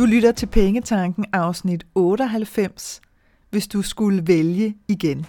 Du 0.00 0.06
lytter 0.06 0.32
til 0.32 0.46
Pengetanken 0.46 1.24
afsnit 1.32 1.86
98, 1.94 3.00
hvis 3.50 3.68
du 3.68 3.82
skulle 3.82 4.26
vælge 4.26 4.76
igen. 4.88 5.26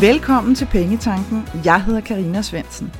Velkommen 0.00 0.54
til 0.54 0.66
Pengetanken. 0.66 1.42
Jeg 1.64 1.84
hedder 1.84 2.00
Karina 2.00 2.42
Svensen. 2.42 2.92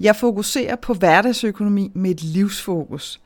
Jeg 0.00 0.16
fokuserer 0.16 0.76
på 0.76 0.94
hverdagsøkonomi 0.94 1.90
med 1.94 2.10
et 2.10 2.22
livsfokus. 2.22 3.20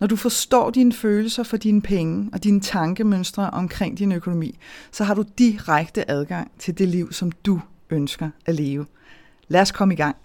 Når 0.00 0.06
du 0.06 0.16
forstår 0.16 0.70
dine 0.70 0.92
følelser 0.92 1.42
for 1.42 1.56
dine 1.56 1.82
penge 1.82 2.30
og 2.32 2.44
dine 2.44 2.60
tankemønstre 2.60 3.50
omkring 3.50 3.98
din 3.98 4.12
økonomi, 4.12 4.58
så 4.92 5.04
har 5.04 5.14
du 5.14 5.24
direkte 5.38 6.10
adgang 6.10 6.50
til 6.58 6.78
det 6.78 6.88
liv, 6.88 7.12
som 7.12 7.32
du 7.32 7.60
ønsker 7.90 8.30
at 8.46 8.54
leve. 8.54 8.86
Lad 9.48 9.60
os 9.60 9.72
komme 9.72 9.94
i 9.94 9.96
gang. 9.96 10.16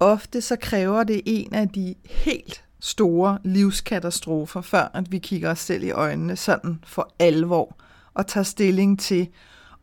Ofte 0.00 0.40
så 0.40 0.56
kræver 0.56 1.04
det 1.04 1.22
en 1.26 1.54
af 1.54 1.68
de 1.68 1.94
helt 2.04 2.64
store 2.80 3.38
livskatastrofer, 3.44 4.60
før 4.60 4.90
at 4.94 5.12
vi 5.12 5.18
kigger 5.18 5.50
os 5.50 5.58
selv 5.58 5.82
i 5.82 5.90
øjnene 5.90 6.36
sådan 6.36 6.78
for 6.86 7.14
alvor 7.18 7.76
og 8.14 8.26
tager 8.26 8.44
stilling 8.44 9.00
til, 9.00 9.28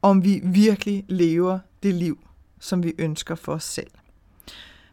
om 0.02 0.24
vi 0.24 0.42
virkelig 0.44 1.06
lever 1.08 1.60
det 1.84 1.94
liv, 1.94 2.20
som 2.60 2.84
vi 2.84 2.94
ønsker 2.98 3.36
for 3.36 3.54
os 3.54 3.64
selv. 3.64 3.92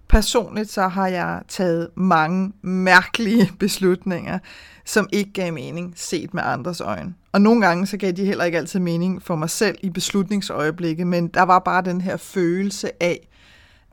Personligt 0.08 0.70
så 0.70 0.88
har 0.88 1.08
jeg 1.08 1.42
taget 1.48 1.88
mange 1.94 2.52
mærkelige 2.62 3.50
beslutninger, 3.58 4.38
som 4.84 5.08
ikke 5.12 5.32
gav 5.32 5.52
mening 5.52 5.92
set 5.96 6.34
med 6.34 6.42
andres 6.42 6.80
øjne. 6.80 7.14
Og 7.32 7.40
nogle 7.40 7.66
gange 7.66 7.86
så 7.86 7.96
gav 7.96 8.12
de 8.12 8.24
heller 8.24 8.44
ikke 8.44 8.58
altid 8.58 8.80
mening 8.80 9.22
for 9.22 9.36
mig 9.36 9.50
selv 9.50 9.78
i 9.82 9.90
beslutningsøjeblikket, 9.90 11.06
men 11.06 11.28
der 11.28 11.42
var 11.42 11.58
bare 11.58 11.82
den 11.82 12.00
her 12.00 12.16
følelse 12.16 13.02
af, 13.02 13.28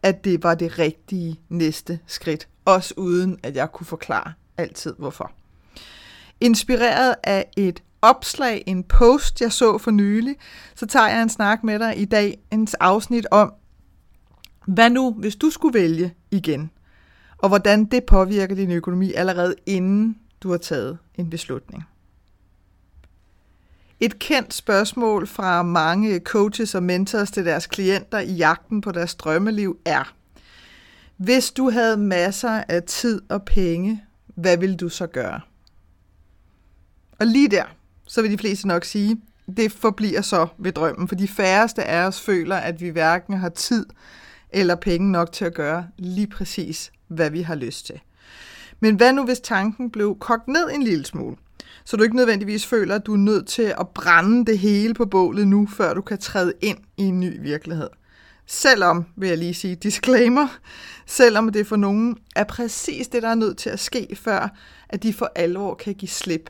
at 0.03 0.23
det 0.23 0.43
var 0.43 0.55
det 0.55 0.79
rigtige 0.79 1.39
næste 1.49 1.99
skridt, 2.07 2.47
også 2.65 2.93
uden 2.97 3.37
at 3.43 3.55
jeg 3.55 3.71
kunne 3.71 3.87
forklare 3.87 4.33
altid 4.57 4.93
hvorfor. 4.97 5.31
Inspireret 6.41 7.15
af 7.23 7.45
et 7.57 7.83
opslag, 8.01 8.63
en 8.65 8.83
post, 8.83 9.41
jeg 9.41 9.51
så 9.51 9.77
for 9.77 9.91
nylig, 9.91 10.35
så 10.75 10.85
tager 10.85 11.07
jeg 11.07 11.21
en 11.21 11.29
snak 11.29 11.63
med 11.63 11.79
dig 11.79 11.97
i 11.97 12.05
dag, 12.05 12.37
en 12.51 12.67
afsnit 12.79 13.27
om, 13.31 13.53
hvad 14.65 14.89
nu, 14.89 15.11
hvis 15.13 15.35
du 15.35 15.49
skulle 15.49 15.79
vælge 15.79 16.13
igen? 16.31 16.71
Og 17.37 17.49
hvordan 17.49 17.85
det 17.85 18.03
påvirker 18.03 18.55
din 18.55 18.71
økonomi 18.71 19.13
allerede 19.13 19.55
inden 19.65 20.17
du 20.41 20.51
har 20.51 20.57
taget 20.57 20.97
en 21.15 21.29
beslutning. 21.29 21.83
Et 23.99 24.19
kendt 24.19 24.53
spørgsmål 24.53 25.27
fra 25.27 25.63
mange 25.63 26.19
coaches 26.19 26.75
og 26.75 26.83
mentors 26.83 27.31
til 27.31 27.45
deres 27.45 27.67
klienter 27.67 28.19
i 28.19 28.31
jagten 28.31 28.81
på 28.81 28.91
deres 28.91 29.15
drømmeliv 29.15 29.77
er, 29.85 30.13
hvis 31.17 31.51
du 31.51 31.69
havde 31.69 31.97
masser 31.97 32.63
af 32.69 32.83
tid 32.83 33.21
og 33.29 33.43
penge, 33.43 34.03
hvad 34.35 34.57
ville 34.57 34.75
du 34.75 34.89
så 34.89 35.07
gøre? 35.07 35.41
Og 37.19 37.27
lige 37.27 37.49
der, 37.49 37.65
så 38.07 38.21
vil 38.21 38.31
de 38.31 38.37
fleste 38.37 38.67
nok 38.67 38.85
sige, 38.85 39.21
det 39.57 39.71
forbliver 39.71 40.21
så 40.21 40.47
ved 40.57 40.71
drømmen, 40.71 41.07
for 41.07 41.15
de 41.15 41.27
færreste 41.27 41.83
af 41.83 42.07
os 42.07 42.21
føler, 42.21 42.55
at 42.55 42.81
vi 42.81 42.89
hverken 42.89 43.37
har 43.37 43.49
tid 43.49 43.85
eller 44.53 44.75
penge 44.75 45.11
nok 45.11 45.31
til 45.31 45.45
at 45.45 45.53
gøre 45.53 45.87
lige 45.97 46.27
præcis, 46.27 46.91
hvad 47.07 47.29
vi 47.29 47.41
har 47.41 47.55
lyst 47.55 47.85
til. 47.85 47.99
Men 48.79 48.95
hvad 48.95 49.13
nu, 49.13 49.25
hvis 49.25 49.39
tanken 49.39 49.89
blev 49.91 50.17
kogt 50.19 50.47
ned 50.47 50.69
en 50.73 50.83
lille 50.83 51.05
smule? 51.05 51.35
Så 51.85 51.97
du 51.97 52.03
ikke 52.03 52.15
nødvendigvis 52.15 52.65
føler, 52.65 52.95
at 52.95 53.05
du 53.05 53.13
er 53.13 53.17
nødt 53.17 53.47
til 53.47 53.73
at 53.79 53.87
brænde 53.87 54.45
det 54.45 54.59
hele 54.59 54.93
på 54.93 55.05
bålet 55.05 55.47
nu, 55.47 55.67
før 55.67 55.93
du 55.93 56.01
kan 56.01 56.17
træde 56.17 56.53
ind 56.61 56.77
i 56.97 57.03
en 57.03 57.19
ny 57.19 57.41
virkelighed. 57.41 57.89
Selvom, 58.45 59.05
vil 59.15 59.29
jeg 59.29 59.37
lige 59.37 59.53
sige, 59.53 59.75
disclaimer, 59.75 60.47
selvom 61.05 61.49
det 61.49 61.67
for 61.67 61.75
nogen 61.75 62.17
er 62.35 62.43
præcis 62.43 63.07
det, 63.07 63.23
der 63.23 63.29
er 63.29 63.35
nødt 63.35 63.57
til 63.57 63.69
at 63.69 63.79
ske, 63.79 64.15
før 64.15 64.55
at 64.89 65.03
de 65.03 65.13
for 65.13 65.31
alvor 65.35 65.73
kan 65.73 65.93
give 65.93 66.09
slip. 66.09 66.49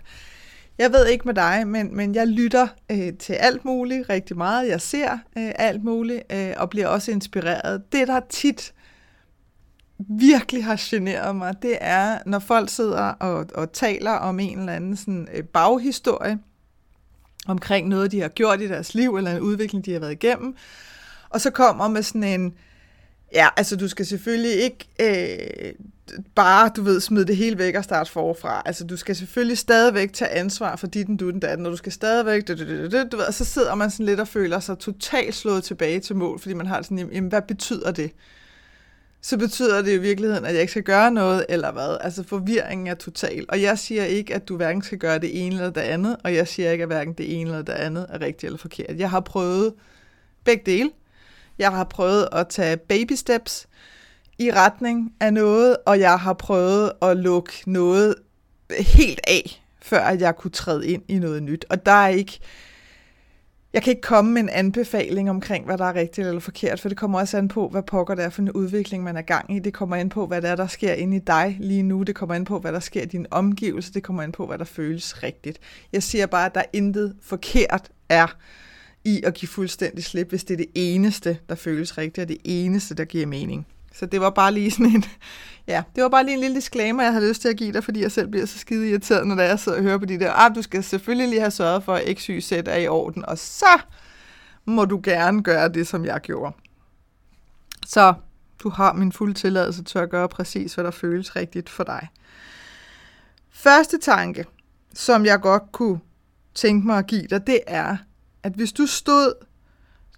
Jeg 0.77 0.91
ved 0.91 1.07
ikke 1.07 1.25
med 1.25 1.33
dig, 1.33 1.67
men, 1.67 1.95
men 1.95 2.15
jeg 2.15 2.27
lytter 2.27 2.67
øh, 2.91 3.13
til 3.19 3.33
alt 3.33 3.65
muligt 3.65 4.09
rigtig 4.09 4.37
meget. 4.37 4.67
Jeg 4.67 4.81
ser 4.81 5.11
øh, 5.11 5.51
alt 5.55 5.83
muligt 5.83 6.23
øh, 6.31 6.53
og 6.57 6.69
bliver 6.69 6.87
også 6.87 7.11
inspireret. 7.11 7.91
Det, 7.91 8.07
der 8.07 8.19
tit 8.29 8.73
virkelig 10.09 10.65
har 10.65 10.79
generet 10.79 11.35
mig, 11.35 11.55
det 11.61 11.77
er, 11.81 12.19
når 12.25 12.39
folk 12.39 12.69
sidder 12.69 13.01
og, 13.01 13.45
og 13.55 13.71
taler 13.71 14.11
om 14.11 14.39
en 14.39 14.59
eller 14.59 14.73
anden 14.73 14.95
sådan, 14.95 15.27
øh, 15.33 15.43
baghistorie 15.43 16.39
omkring 17.47 17.87
noget, 17.87 18.11
de 18.11 18.21
har 18.21 18.29
gjort 18.29 18.61
i 18.61 18.67
deres 18.67 18.95
liv, 18.95 19.15
eller 19.15 19.31
en 19.31 19.41
udvikling, 19.41 19.85
de 19.85 19.93
har 19.93 19.99
været 19.99 20.11
igennem, 20.11 20.55
og 21.29 21.41
så 21.41 21.49
kommer 21.49 21.87
med 21.87 22.03
sådan 22.03 22.23
en, 22.23 22.53
ja, 23.33 23.47
altså 23.57 23.75
du 23.75 23.87
skal 23.87 24.05
selvfølgelig 24.05 24.51
ikke 24.51 24.87
øh, 24.99 25.73
bare, 26.35 26.71
du 26.75 26.83
ved, 26.83 27.01
smide 27.01 27.25
det 27.25 27.37
hele 27.37 27.57
væk 27.57 27.75
og 27.75 27.83
starte 27.83 28.11
forfra. 28.11 28.61
Altså, 28.65 28.83
du 28.83 28.97
skal 28.97 29.15
selvfølgelig 29.15 29.57
stadigvæk 29.57 30.13
tage 30.13 30.31
ansvar 30.31 30.75
for 30.75 30.87
dit, 30.87 31.07
du, 31.19 31.29
den 31.29 31.39
datten, 31.39 31.65
og 31.65 31.71
du 31.71 31.77
skal 31.77 31.91
stadigvæk, 31.91 32.47
du, 32.47 32.53
du, 32.53 32.63
du, 32.63 32.91
du, 32.91 33.03
du 33.11 33.17
ved, 33.17 33.25
og 33.27 33.33
så 33.33 33.45
sidder 33.45 33.75
man 33.75 33.91
sådan 33.91 34.05
lidt 34.05 34.19
og 34.19 34.27
føler 34.27 34.59
sig 34.59 34.77
totalt 34.79 35.35
slået 35.35 35.63
tilbage 35.63 35.99
til 35.99 36.15
mål, 36.15 36.39
fordi 36.39 36.53
man 36.53 36.67
har 36.67 36.81
sådan, 36.81 36.97
jamen, 36.99 37.29
hvad 37.29 37.41
betyder 37.41 37.91
det? 37.91 38.11
Så 39.21 39.37
betyder 39.37 39.81
det 39.81 39.93
i 39.93 39.97
virkeligheden, 39.97 40.45
at 40.45 40.53
jeg 40.53 40.61
ikke 40.61 40.71
skal 40.71 40.83
gøre 40.83 41.11
noget, 41.11 41.45
eller 41.49 41.71
hvad? 41.71 41.97
Altså, 42.01 42.23
forvirringen 42.23 42.87
er 42.87 42.93
total. 42.95 43.45
Og 43.49 43.61
jeg 43.61 43.79
siger 43.79 44.03
ikke, 44.03 44.35
at 44.35 44.47
du 44.47 44.57
hverken 44.57 44.81
skal 44.81 44.97
gøre 44.97 45.19
det 45.19 45.45
ene 45.45 45.55
eller 45.55 45.69
det 45.69 45.81
andet, 45.81 46.17
og 46.23 46.35
jeg 46.35 46.47
siger 46.47 46.71
ikke, 46.71 46.81
at 46.81 46.87
hverken 46.87 47.13
det 47.13 47.39
ene 47.39 47.49
eller 47.49 47.61
det 47.61 47.73
andet 47.73 48.05
er 48.09 48.21
rigtigt 48.21 48.43
eller 48.43 48.57
forkert. 48.57 48.99
Jeg 48.99 49.09
har 49.09 49.19
prøvet 49.19 49.73
begge 50.43 50.63
dele. 50.65 50.89
Jeg 51.57 51.71
har 51.71 51.83
prøvet 51.83 52.27
at 52.31 52.47
tage 52.47 52.77
baby 52.77 53.13
steps, 53.13 53.67
i 54.39 54.51
retning 54.51 55.13
af 55.19 55.33
noget, 55.33 55.77
og 55.85 55.99
jeg 55.99 56.19
har 56.19 56.33
prøvet 56.33 56.91
at 57.01 57.17
lukke 57.17 57.53
noget 57.65 58.15
helt 58.79 59.19
af, 59.27 59.63
før 59.81 59.99
at 59.99 60.21
jeg 60.21 60.35
kunne 60.35 60.51
træde 60.51 60.87
ind 60.87 61.03
i 61.07 61.19
noget 61.19 61.43
nyt. 61.43 61.65
Og 61.69 61.85
der 61.85 61.91
er 61.91 62.07
ikke, 62.07 62.39
jeg 63.73 63.83
kan 63.83 63.91
ikke 63.91 64.01
komme 64.01 64.31
med 64.31 64.41
en 64.41 64.49
anbefaling 64.49 65.29
omkring, 65.29 65.65
hvad 65.65 65.77
der 65.77 65.85
er 65.85 65.95
rigtigt 65.95 66.27
eller 66.27 66.39
forkert, 66.39 66.79
for 66.79 66.89
det 66.89 66.97
kommer 66.97 67.19
også 67.19 67.37
an 67.37 67.47
på, 67.47 67.67
hvad 67.67 67.83
pokker 67.83 68.15
det 68.15 68.25
er 68.25 68.29
for 68.29 68.41
en 68.41 68.51
udvikling, 68.51 69.03
man 69.03 69.17
er 69.17 69.21
gang 69.21 69.55
i. 69.55 69.59
Det 69.59 69.73
kommer 69.73 69.95
an 69.95 70.09
på, 70.09 70.27
hvad 70.27 70.41
der 70.41 70.49
er, 70.49 70.55
der 70.55 70.67
sker 70.67 70.93
inde 70.93 71.17
i 71.17 71.19
dig 71.19 71.57
lige 71.59 71.83
nu. 71.83 72.03
Det 72.03 72.15
kommer 72.15 72.35
an 72.35 72.45
på, 72.45 72.59
hvad 72.59 72.73
der 72.73 72.79
sker 72.79 73.01
i 73.01 73.05
din 73.05 73.25
omgivelse. 73.31 73.93
Det 73.93 74.03
kommer 74.03 74.23
an 74.23 74.31
på, 74.31 74.47
hvad 74.47 74.57
der 74.57 74.65
føles 74.65 75.23
rigtigt. 75.23 75.59
Jeg 75.93 76.03
siger 76.03 76.25
bare, 76.25 76.45
at 76.45 76.55
der 76.55 76.63
intet 76.73 77.15
forkert 77.21 77.89
er 78.09 78.35
i 79.05 79.21
at 79.23 79.33
give 79.33 79.49
fuldstændig 79.49 80.03
slip, 80.03 80.29
hvis 80.29 80.43
det 80.43 80.53
er 80.53 80.57
det 80.57 80.69
eneste, 80.75 81.37
der 81.49 81.55
føles 81.55 81.97
rigtigt, 81.97 82.23
og 82.23 82.27
det 82.27 82.37
eneste, 82.43 82.95
der 82.95 83.05
giver 83.05 83.25
mening. 83.25 83.67
Så 83.93 84.05
det 84.05 84.21
var 84.21 84.29
bare 84.29 84.51
lige 84.51 84.71
sådan 84.71 84.85
en, 84.85 85.05
ja, 85.67 85.83
det 85.95 86.03
var 86.03 86.09
bare 86.09 86.23
lige 86.23 86.33
en 86.33 86.39
lille 86.39 86.55
disclaimer, 86.55 87.03
jeg 87.03 87.11
havde 87.11 87.27
lyst 87.27 87.41
til 87.41 87.49
at 87.49 87.57
give 87.57 87.73
dig, 87.73 87.83
fordi 87.83 88.01
jeg 88.01 88.11
selv 88.11 88.27
bliver 88.27 88.45
så 88.45 88.59
skide 88.59 88.89
irriteret, 88.89 89.27
når 89.27 89.41
jeg 89.41 89.59
sidder 89.59 89.77
og 89.77 89.83
hører 89.83 89.97
på 89.97 90.05
de 90.05 90.19
der, 90.19 90.31
ah, 90.31 90.55
du 90.55 90.61
skal 90.61 90.83
selvfølgelig 90.83 91.29
lige 91.29 91.39
have 91.39 91.51
sørget 91.51 91.83
for, 91.83 91.93
at 91.93 92.17
X, 92.17 92.25
Y, 92.25 92.39
Z 92.41 92.51
er 92.51 92.77
i 92.77 92.87
orden, 92.87 93.25
og 93.25 93.37
så 93.37 93.81
må 94.65 94.85
du 94.85 94.99
gerne 95.03 95.43
gøre 95.43 95.69
det, 95.69 95.87
som 95.87 96.05
jeg 96.05 96.21
gjorde. 96.21 96.55
Så 97.85 98.13
du 98.59 98.69
har 98.69 98.93
min 98.93 99.11
fulde 99.11 99.33
tilladelse 99.33 99.83
til 99.83 99.99
at 99.99 100.09
gøre 100.09 100.29
præcis, 100.29 100.73
hvad 100.73 100.83
der 100.83 100.91
føles 100.91 101.35
rigtigt 101.35 101.69
for 101.69 101.83
dig. 101.83 102.07
Første 103.51 103.97
tanke, 103.97 104.45
som 104.93 105.25
jeg 105.25 105.41
godt 105.41 105.71
kunne 105.71 105.99
tænke 106.55 106.87
mig 106.87 106.97
at 106.97 107.07
give 107.07 107.27
dig, 107.27 107.47
det 107.47 107.59
er, 107.67 107.97
at 108.43 108.53
hvis 108.53 108.73
du 108.73 108.85
stod, 108.85 109.33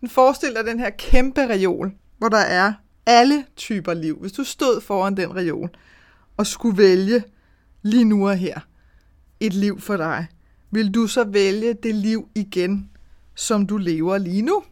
forestil 0.07 0.53
dig 0.53 0.65
den 0.65 0.79
her 0.79 0.89
kæmpe 0.89 1.41
reol, 1.41 1.91
hvor 2.17 2.29
der 2.29 2.37
er 2.37 2.73
alle 3.05 3.45
typer 3.55 3.93
liv. 3.93 4.17
Hvis 4.21 4.31
du 4.31 4.43
stod 4.43 4.81
foran 4.81 5.17
den 5.17 5.35
reol 5.35 5.69
og 6.37 6.47
skulle 6.47 6.77
vælge 6.77 7.23
lige 7.81 8.05
nu 8.05 8.29
og 8.29 8.37
her 8.37 8.59
et 9.39 9.53
liv 9.53 9.81
for 9.81 9.97
dig, 9.97 10.27
vil 10.71 10.91
du 10.91 11.07
så 11.07 11.23
vælge 11.23 11.73
det 11.73 11.95
liv 11.95 12.29
igen, 12.35 12.89
som 13.35 13.67
du 13.67 13.77
lever 13.77 14.17
lige 14.17 14.41
nu? 14.41 14.63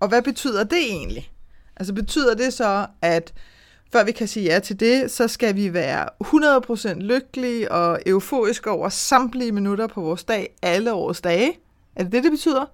Og 0.00 0.08
hvad 0.08 0.22
betyder 0.22 0.64
det 0.64 0.78
egentlig? 0.78 1.32
Altså 1.76 1.94
betyder 1.94 2.34
det 2.34 2.52
så, 2.52 2.86
at 3.02 3.34
før 3.92 4.04
vi 4.04 4.12
kan 4.12 4.28
sige 4.28 4.44
ja 4.44 4.58
til 4.58 4.80
det, 4.80 5.10
så 5.10 5.28
skal 5.28 5.56
vi 5.56 5.72
være 5.72 6.08
100% 6.94 6.94
lykkelige 6.94 7.72
og 7.72 8.00
euforiske 8.06 8.70
over 8.70 8.88
samtlige 8.88 9.52
minutter 9.52 9.86
på 9.86 10.00
vores 10.00 10.24
dag, 10.24 10.56
alle 10.62 10.92
årets 10.92 11.20
dage? 11.20 11.58
Er 11.98 12.02
det 12.02 12.12
det, 12.12 12.22
det 12.22 12.32
betyder? 12.32 12.66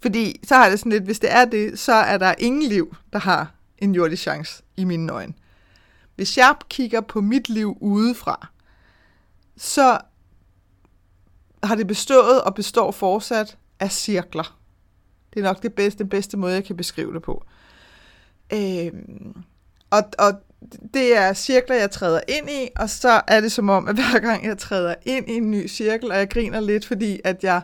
Fordi 0.00 0.40
så 0.44 0.54
har 0.54 0.70
det 0.70 0.78
sådan 0.78 0.92
lidt, 0.92 1.04
hvis 1.04 1.18
det 1.18 1.32
er 1.32 1.44
det, 1.44 1.78
så 1.78 1.92
er 1.92 2.18
der 2.18 2.34
ingen 2.38 2.62
liv, 2.62 2.96
der 3.12 3.18
har 3.18 3.54
en 3.78 3.94
jordisk 3.94 4.22
chance 4.22 4.62
i 4.76 4.84
mine 4.84 5.12
øjne. 5.12 5.34
Hvis 6.16 6.38
jeg 6.38 6.54
kigger 6.68 7.00
på 7.00 7.20
mit 7.20 7.48
liv 7.48 7.78
udefra, 7.80 8.48
så 9.56 9.98
har 11.62 11.74
det 11.74 11.86
bestået 11.86 12.42
og 12.42 12.54
består 12.54 12.90
fortsat 12.90 13.56
af 13.80 13.92
cirkler. 13.92 14.58
Det 15.34 15.40
er 15.40 15.44
nok 15.44 15.62
det 15.62 15.74
bedste, 15.74 15.98
den 15.98 16.08
bedste 16.08 16.36
måde, 16.36 16.54
jeg 16.54 16.64
kan 16.64 16.76
beskrive 16.76 17.14
det 17.14 17.22
på. 17.22 17.44
Øhm, 18.52 19.36
og, 19.90 20.02
og 20.18 20.32
det 20.94 21.16
er 21.16 21.32
cirkler, 21.32 21.76
jeg 21.76 21.90
træder 21.90 22.20
ind 22.28 22.50
i, 22.50 22.68
og 22.76 22.90
så 22.90 23.20
er 23.26 23.40
det 23.40 23.52
som 23.52 23.68
om, 23.68 23.88
at 23.88 23.94
hver 23.94 24.18
gang 24.18 24.44
jeg 24.44 24.58
træder 24.58 24.94
ind 25.02 25.30
i 25.30 25.32
en 25.32 25.50
ny 25.50 25.68
cirkel, 25.68 26.10
og 26.10 26.18
jeg 26.18 26.30
griner 26.30 26.60
lidt, 26.60 26.86
fordi 26.86 27.20
at 27.24 27.44
jeg 27.44 27.62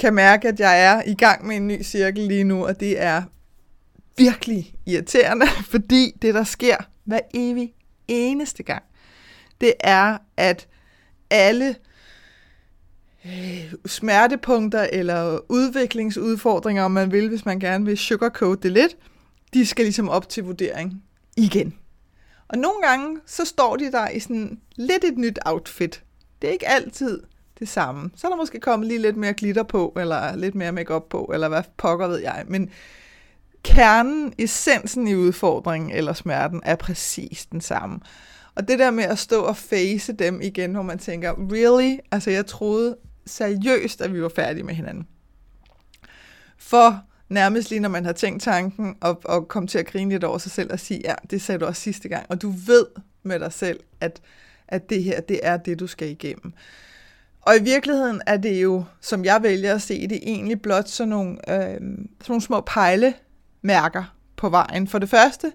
kan 0.00 0.14
mærke, 0.14 0.48
at 0.48 0.60
jeg 0.60 0.84
er 0.84 1.02
i 1.06 1.14
gang 1.14 1.46
med 1.46 1.56
en 1.56 1.68
ny 1.68 1.82
cirkel 1.82 2.22
lige 2.22 2.44
nu, 2.44 2.66
og 2.66 2.80
det 2.80 3.02
er 3.02 3.22
virkelig 4.16 4.74
irriterende, 4.86 5.46
fordi 5.72 6.12
det, 6.22 6.34
der 6.34 6.44
sker 6.44 6.76
hver 7.04 7.20
evig 7.34 7.74
eneste 8.08 8.62
gang, 8.62 8.82
det 9.60 9.72
er, 9.80 10.18
at 10.36 10.68
alle 11.30 11.76
øh, 13.26 13.74
smertepunkter 13.86 14.88
eller 14.92 15.38
udviklingsudfordringer, 15.48 16.82
om 16.82 16.90
man 16.90 17.12
vil, 17.12 17.28
hvis 17.28 17.44
man 17.44 17.60
gerne 17.60 17.84
vil 17.84 17.98
sugarcoat 17.98 18.62
det 18.62 18.72
lidt, 18.72 18.96
de 19.54 19.66
skal 19.66 19.84
ligesom 19.84 20.08
op 20.08 20.28
til 20.28 20.44
vurdering 20.44 21.02
igen. 21.36 21.74
Og 22.48 22.58
nogle 22.58 22.82
gange, 22.82 23.20
så 23.26 23.44
står 23.44 23.76
de 23.76 23.92
der 23.92 24.08
i 24.08 24.20
sådan 24.20 24.60
lidt 24.76 25.04
et 25.04 25.18
nyt 25.18 25.38
outfit. 25.46 26.02
Det 26.42 26.48
er 26.48 26.52
ikke 26.52 26.68
altid 26.68 27.20
det 27.60 27.68
samme. 27.68 28.10
Så 28.16 28.26
er 28.26 28.30
der 28.30 28.36
måske 28.36 28.60
kommet 28.60 28.88
lige 28.88 29.02
lidt 29.02 29.16
mere 29.16 29.32
glitter 29.32 29.62
på, 29.62 29.92
eller 29.96 30.36
lidt 30.36 30.54
mere 30.54 30.72
makeup 30.72 31.04
på, 31.10 31.30
eller 31.34 31.48
hvad 31.48 31.62
pokker 31.76 32.06
ved 32.06 32.18
jeg. 32.18 32.44
Men 32.48 32.70
kernen, 33.62 34.32
essensen 34.38 35.08
i 35.08 35.14
udfordringen 35.14 35.90
eller 35.90 36.12
smerten 36.12 36.60
er 36.64 36.76
præcis 36.76 37.46
den 37.46 37.60
samme. 37.60 38.00
Og 38.54 38.68
det 38.68 38.78
der 38.78 38.90
med 38.90 39.04
at 39.04 39.18
stå 39.18 39.40
og 39.42 39.56
face 39.56 40.12
dem 40.12 40.40
igen, 40.40 40.72
hvor 40.72 40.82
man 40.82 40.98
tænker, 40.98 41.34
really? 41.52 41.98
Altså 42.10 42.30
jeg 42.30 42.46
troede 42.46 42.96
seriøst, 43.26 44.00
at 44.00 44.14
vi 44.14 44.22
var 44.22 44.28
færdige 44.28 44.64
med 44.64 44.74
hinanden. 44.74 45.06
For 46.58 47.00
nærmest 47.28 47.70
lige 47.70 47.80
når 47.80 47.88
man 47.88 48.04
har 48.04 48.12
tænkt 48.12 48.42
tanken, 48.42 48.96
og, 49.00 49.20
og 49.24 49.48
kom 49.48 49.66
til 49.66 49.78
at 49.78 49.86
grine 49.86 50.10
lidt 50.10 50.24
over 50.24 50.38
sig 50.38 50.52
selv 50.52 50.72
og 50.72 50.80
sige, 50.80 51.00
ja, 51.04 51.14
det 51.30 51.42
sagde 51.42 51.58
du 51.58 51.66
også 51.66 51.82
sidste 51.82 52.08
gang, 52.08 52.26
og 52.28 52.42
du 52.42 52.50
ved 52.50 52.86
med 53.22 53.40
dig 53.40 53.52
selv, 53.52 53.80
at, 54.00 54.20
at 54.68 54.90
det 54.90 55.02
her, 55.02 55.20
det 55.20 55.40
er 55.42 55.56
det, 55.56 55.80
du 55.80 55.86
skal 55.86 56.10
igennem. 56.10 56.52
Og 57.40 57.56
i 57.56 57.62
virkeligheden 57.62 58.22
er 58.26 58.36
det 58.36 58.62
jo, 58.62 58.84
som 59.00 59.24
jeg 59.24 59.42
vælger 59.42 59.74
at 59.74 59.82
se 59.82 60.08
det, 60.08 60.18
egentlig 60.22 60.62
blot 60.62 60.88
sådan 60.88 61.08
nogle, 61.08 61.32
øh, 61.32 61.74
sådan 61.74 62.08
nogle 62.28 62.42
små 62.42 62.60
pejlemærker 62.60 64.14
på 64.36 64.48
vejen. 64.48 64.88
For 64.88 64.98
det 64.98 65.08
første, 65.08 65.52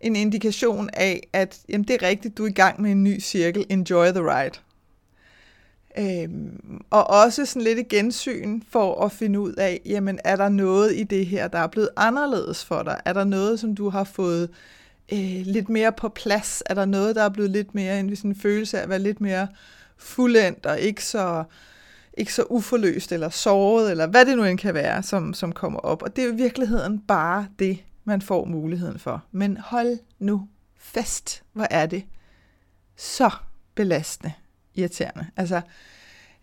en 0.00 0.16
indikation 0.16 0.90
af, 0.92 1.28
at 1.32 1.58
jamen, 1.68 1.88
det 1.88 2.02
er 2.02 2.08
rigtigt, 2.08 2.38
du 2.38 2.44
er 2.44 2.48
i 2.48 2.52
gang 2.52 2.82
med 2.82 2.90
en 2.90 3.04
ny 3.04 3.20
cirkel. 3.20 3.66
Enjoy 3.68 4.06
the 4.06 4.20
ride. 4.20 4.58
Øhm, 5.98 6.80
og 6.90 7.10
også 7.10 7.46
sådan 7.46 7.62
lidt 7.62 7.78
et 7.78 7.88
gensyn 7.88 8.62
for 8.70 9.04
at 9.04 9.12
finde 9.12 9.40
ud 9.40 9.52
af, 9.52 9.80
jamen 9.86 10.18
er 10.24 10.36
der 10.36 10.48
noget 10.48 10.94
i 10.96 11.02
det 11.02 11.26
her, 11.26 11.48
der 11.48 11.58
er 11.58 11.66
blevet 11.66 11.88
anderledes 11.96 12.64
for 12.64 12.82
dig? 12.82 13.00
Er 13.04 13.12
der 13.12 13.24
noget, 13.24 13.60
som 13.60 13.74
du 13.74 13.88
har 13.88 14.04
fået 14.04 14.50
øh, 15.12 15.42
lidt 15.44 15.68
mere 15.68 15.92
på 15.92 16.08
plads? 16.08 16.62
Er 16.66 16.74
der 16.74 16.84
noget, 16.84 17.16
der 17.16 17.22
er 17.22 17.28
blevet 17.28 17.50
lidt 17.50 17.74
mere 17.74 18.00
en, 18.00 18.16
en 18.24 18.34
følelse 18.34 18.78
af 18.78 18.82
at 18.82 18.88
være 18.88 18.98
lidt 18.98 19.20
mere 19.20 19.48
fuldendt 20.02 20.66
og 20.66 20.80
ikke 20.80 21.04
så, 21.04 21.44
ikke 22.18 22.34
så 22.34 22.42
uforløst 22.42 23.12
eller 23.12 23.28
såret, 23.28 23.90
eller 23.90 24.06
hvad 24.06 24.26
det 24.26 24.36
nu 24.36 24.44
end 24.44 24.58
kan 24.58 24.74
være, 24.74 25.02
som, 25.02 25.34
som 25.34 25.52
kommer 25.52 25.78
op. 25.78 26.02
Og 26.02 26.16
det 26.16 26.24
er 26.24 26.32
i 26.32 26.36
virkeligheden 26.36 26.98
bare 26.98 27.46
det, 27.58 27.78
man 28.04 28.22
får 28.22 28.44
muligheden 28.44 28.98
for. 28.98 29.24
Men 29.32 29.56
hold 29.56 29.98
nu 30.18 30.48
fast, 30.78 31.42
hvor 31.52 31.66
er 31.70 31.86
det 31.86 32.04
så 32.96 33.30
belastende 33.74 34.32
irriterende. 34.74 35.26
Altså, 35.36 35.60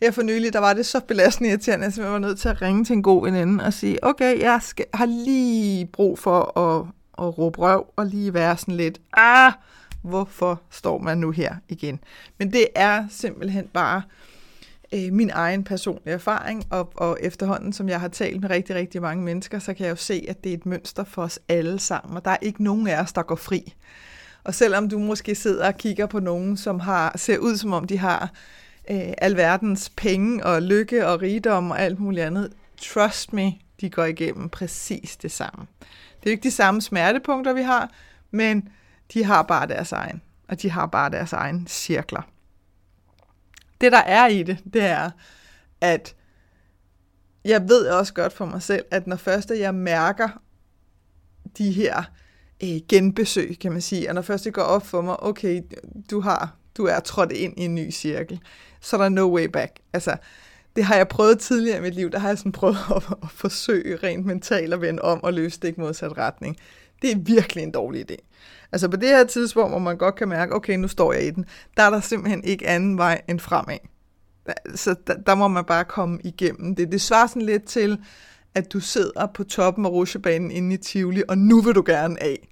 her 0.01 0.11
for 0.11 0.21
nylig, 0.21 0.53
der 0.53 0.59
var 0.59 0.73
det 0.73 0.85
så 0.85 0.99
belastende 0.99 1.49
irriterende, 1.49 1.85
at 1.85 1.97
jeg 1.97 2.11
var 2.11 2.19
nødt 2.19 2.39
til 2.39 2.49
at 2.49 2.61
ringe 2.61 2.85
til 2.85 2.93
en 2.93 3.03
god 3.03 3.23
veninde 3.23 3.63
og 3.63 3.73
sige, 3.73 4.03
okay, 4.03 4.39
jeg 4.39 4.59
skal, 4.61 4.85
har 4.93 5.05
lige 5.05 5.85
brug 5.85 6.19
for 6.19 6.59
at, 6.59 6.85
at 7.17 7.37
råbe 7.37 7.59
røv 7.59 7.85
og 7.95 8.05
lige 8.05 8.33
være 8.33 8.57
sådan 8.57 8.75
lidt, 8.75 9.01
ah, 9.13 9.53
hvorfor 10.01 10.61
står 10.69 10.97
man 10.97 11.17
nu 11.17 11.31
her 11.31 11.55
igen? 11.69 11.99
Men 12.37 12.53
det 12.53 12.67
er 12.75 13.05
simpelthen 13.09 13.67
bare 13.73 14.01
øh, 14.93 15.13
min 15.13 15.29
egen 15.33 15.63
personlige 15.63 16.13
erfaring, 16.13 16.63
og, 16.69 16.91
og 16.95 17.17
efterhånden, 17.21 17.73
som 17.73 17.89
jeg 17.89 17.99
har 17.99 18.07
talt 18.07 18.41
med 18.41 18.49
rigtig, 18.49 18.75
rigtig 18.75 19.01
mange 19.01 19.23
mennesker, 19.23 19.59
så 19.59 19.73
kan 19.73 19.85
jeg 19.85 19.91
jo 19.91 19.95
se, 19.95 20.25
at 20.29 20.43
det 20.43 20.49
er 20.49 20.53
et 20.53 20.65
mønster 20.65 21.03
for 21.03 21.23
os 21.23 21.39
alle 21.49 21.79
sammen, 21.79 22.17
og 22.17 22.25
der 22.25 22.31
er 22.31 22.37
ikke 22.41 22.63
nogen 22.63 22.87
af 22.87 23.01
os, 23.01 23.13
der 23.13 23.21
går 23.21 23.35
fri. 23.35 23.73
Og 24.43 24.55
selvom 24.55 24.89
du 24.89 24.99
måske 24.99 25.35
sidder 25.35 25.67
og 25.67 25.77
kigger 25.77 26.05
på 26.05 26.19
nogen, 26.19 26.57
som 26.57 26.79
har 26.79 27.17
ser 27.17 27.37
ud 27.37 27.57
som 27.57 27.73
om 27.73 27.87
de 27.87 27.97
har 27.97 28.31
øh, 28.91 29.13
alverdens 29.17 29.91
penge 29.97 30.45
og 30.45 30.61
lykke 30.61 31.07
og 31.07 31.21
rigdom 31.21 31.71
og 31.71 31.81
alt 31.81 31.99
muligt 31.99 32.25
andet, 32.25 32.53
trust 32.77 33.33
me, 33.33 33.53
de 33.81 33.89
går 33.89 34.05
igennem 34.05 34.49
præcis 34.49 35.17
det 35.17 35.31
samme. 35.31 35.65
Det 35.79 36.25
er 36.25 36.29
jo 36.29 36.31
ikke 36.31 36.43
de 36.43 36.51
samme 36.51 36.81
smertepunkter, 36.81 37.53
vi 37.53 37.61
har, 37.61 37.91
men 38.31 38.69
de 39.13 39.23
har 39.23 39.43
bare 39.43 39.67
deres 39.67 39.91
egen, 39.91 40.21
og 40.47 40.61
de 40.61 40.69
har 40.69 40.85
bare 40.85 41.09
deres 41.09 41.33
egen 41.33 41.67
cirkler. 41.67 42.21
Det, 43.81 43.91
der 43.91 43.97
er 43.97 44.27
i 44.27 44.43
det, 44.43 44.57
det 44.73 44.81
er, 44.81 45.11
at 45.81 46.15
jeg 47.45 47.69
ved 47.69 47.87
også 47.87 48.13
godt 48.13 48.33
for 48.33 48.45
mig 48.45 48.61
selv, 48.61 48.85
at 48.91 49.07
når 49.07 49.15
først 49.15 49.49
jeg 49.49 49.75
mærker 49.75 50.29
de 51.57 51.71
her 51.71 52.03
øh, 52.63 52.79
genbesøg, 52.89 53.57
kan 53.61 53.71
man 53.71 53.81
sige. 53.81 54.09
Og 54.09 54.15
når 54.15 54.21
først 54.21 54.45
det 54.45 54.53
går 54.53 54.61
op 54.61 54.85
for 54.85 55.01
mig, 55.01 55.23
okay, 55.23 55.61
du 56.11 56.21
har 56.21 56.59
du 56.77 56.85
er 56.85 56.99
trådt 56.99 57.31
ind 57.31 57.53
i 57.57 57.65
en 57.65 57.75
ny 57.75 57.91
cirkel, 57.91 58.41
så 58.81 58.97
er 58.97 59.01
der 59.01 59.09
no 59.09 59.35
way 59.35 59.45
back. 59.45 59.79
Altså, 59.93 60.17
det 60.75 60.83
har 60.83 60.95
jeg 60.95 61.07
prøvet 61.07 61.39
tidligere 61.39 61.77
i 61.77 61.81
mit 61.81 61.95
liv, 61.95 62.11
der 62.11 62.19
har 62.19 62.27
jeg 62.27 62.37
sådan 62.37 62.51
prøvet 62.51 62.77
at, 62.95 63.03
at 63.23 63.29
forsøge 63.29 63.95
rent 64.03 64.25
mentalt 64.25 64.73
at 64.73 64.81
vende 64.81 65.01
om 65.01 65.23
og 65.23 65.33
løse 65.33 65.59
det 65.59 65.67
ikke 65.67 65.81
modsat 65.81 66.17
retning. 66.17 66.57
Det 67.01 67.11
er 67.11 67.15
virkelig 67.17 67.63
en 67.63 67.71
dårlig 67.71 68.11
idé. 68.11 68.15
Altså 68.71 68.89
på 68.89 68.97
det 68.97 69.09
her 69.09 69.23
tidspunkt, 69.23 69.71
hvor 69.71 69.79
man 69.79 69.97
godt 69.97 70.15
kan 70.15 70.27
mærke, 70.27 70.55
okay, 70.55 70.75
nu 70.75 70.87
står 70.87 71.13
jeg 71.13 71.23
i 71.23 71.31
den, 71.31 71.45
der 71.77 71.83
er 71.83 71.89
der 71.89 71.99
simpelthen 71.99 72.43
ikke 72.43 72.67
anden 72.67 72.97
vej 72.97 73.21
end 73.27 73.39
fremad. 73.39 73.77
Så 74.75 74.95
der, 75.07 75.13
der 75.13 75.35
må 75.35 75.47
man 75.47 75.65
bare 75.65 75.85
komme 75.85 76.19
igennem 76.23 76.75
det. 76.75 76.91
Det 76.91 77.01
svarer 77.01 77.27
sådan 77.27 77.41
lidt 77.41 77.65
til, 77.65 77.99
at 78.55 78.73
du 78.73 78.79
sidder 78.79 79.25
på 79.25 79.43
toppen 79.43 79.85
af 79.85 79.89
rusjebanen 79.89 80.51
inde 80.51 80.73
i 80.73 80.77
Tivoli, 80.77 81.23
og 81.27 81.37
nu 81.37 81.61
vil 81.61 81.75
du 81.75 81.83
gerne 81.85 82.23
af. 82.23 82.47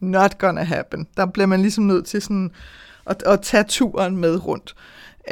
Not 0.00 0.38
gonna 0.38 0.62
happen. 0.62 1.08
Der 1.16 1.26
bliver 1.26 1.46
man 1.46 1.60
ligesom 1.60 1.84
nødt 1.84 2.06
til 2.06 2.22
sådan 2.22 2.50
at, 3.06 3.22
at 3.26 3.42
tage 3.42 3.64
turen 3.64 4.16
med 4.16 4.46
rundt. 4.46 4.74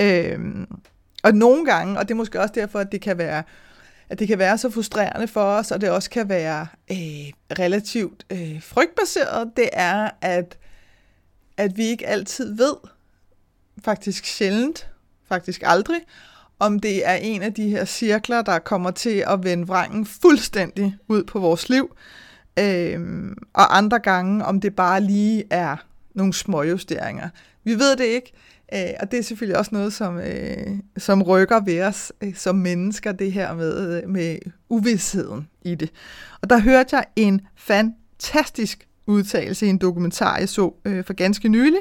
Øhm, 0.01 0.67
og 1.23 1.35
nogle 1.35 1.65
gange, 1.65 1.99
og 1.99 2.09
det 2.09 2.15
er 2.15 2.17
måske 2.19 2.41
også 2.41 2.55
derfor, 2.55 2.79
at 2.79 2.93
det 2.93 3.01
kan 3.01 3.19
være 3.19 3.43
at 4.11 4.19
det 4.19 4.29
kan 4.29 4.39
være 4.39 4.59
så 4.59 4.71
frustrerende 4.71 5.29
for 5.29 5.43
os, 5.43 5.71
og 5.71 5.81
det 5.81 5.91
også 5.91 6.11
kan 6.11 6.29
være 6.29 6.67
øh, 6.91 7.57
relativt 7.59 8.27
øh, 8.31 8.63
frygtbaseret, 8.63 9.51
det 9.57 9.69
er, 9.73 10.11
at, 10.21 10.59
at 11.57 11.77
vi 11.77 11.85
ikke 11.85 12.07
altid 12.07 12.57
ved, 12.57 12.75
faktisk 13.85 14.25
sjældent, 14.25 14.91
faktisk 15.29 15.63
aldrig, 15.65 16.01
om 16.59 16.81
det 16.81 17.09
er 17.09 17.15
en 17.15 17.43
af 17.43 17.55
de 17.55 17.69
her 17.69 17.85
cirkler, 17.85 18.43
der 18.43 18.59
kommer 18.59 18.91
til 18.91 19.25
at 19.27 19.45
vende 19.45 19.67
vrangen 19.67 20.07
fuldstændig 20.07 20.97
ud 21.09 21.25
på 21.25 21.39
vores 21.39 21.69
liv, 21.69 21.97
øh, 22.59 23.01
og 23.53 23.77
andre 23.77 23.99
gange, 23.99 24.45
om 24.45 24.61
det 24.61 24.77
bare 24.77 25.01
lige 25.01 25.45
er 25.51 25.77
nogle 26.15 26.33
småjusteringer. 26.33 27.29
Vi 27.65 27.75
ved 27.75 27.97
det 27.97 28.05
ikke, 28.05 28.33
øh, 28.75 28.91
og 29.01 29.11
det 29.11 29.19
er 29.19 29.23
selvfølgelig 29.23 29.59
også 29.59 29.71
noget, 29.75 29.93
som, 29.93 30.19
øh, 30.19 30.79
som 30.99 31.23
rykker 31.23 31.61
ved 31.61 31.83
os 31.83 32.13
øh, 32.21 32.35
som 32.35 32.57
mennesker, 32.57 33.13
det 33.13 33.33
her 33.33 33.55
med, 33.55 34.03
øh, 34.03 34.09
med 34.09 34.39
uvidsheden 34.69 35.49
i 35.63 35.75
det. 35.75 35.91
Og 36.43 36.51
der 36.51 36.59
hørte 36.59 36.97
jeg 36.97 37.05
en 37.17 37.41
fantastisk 37.57 38.87
udtalelse 39.07 39.67
i 39.67 39.69
en 39.69 39.79
dokumentar, 39.79 40.39
jeg 40.39 40.49
så 40.49 40.75
øh, 40.85 41.05
for 41.05 41.13
ganske 41.13 41.49
nylig, 41.49 41.81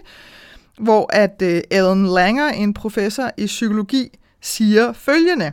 hvor 0.80 1.16
at 1.16 1.42
øh, 1.42 1.62
Ellen 1.72 2.06
Langer, 2.06 2.50
en 2.50 2.74
professor 2.74 3.32
i 3.38 3.46
psykologi, 3.46 4.20
siger 4.42 4.94
følgende. 4.94 5.52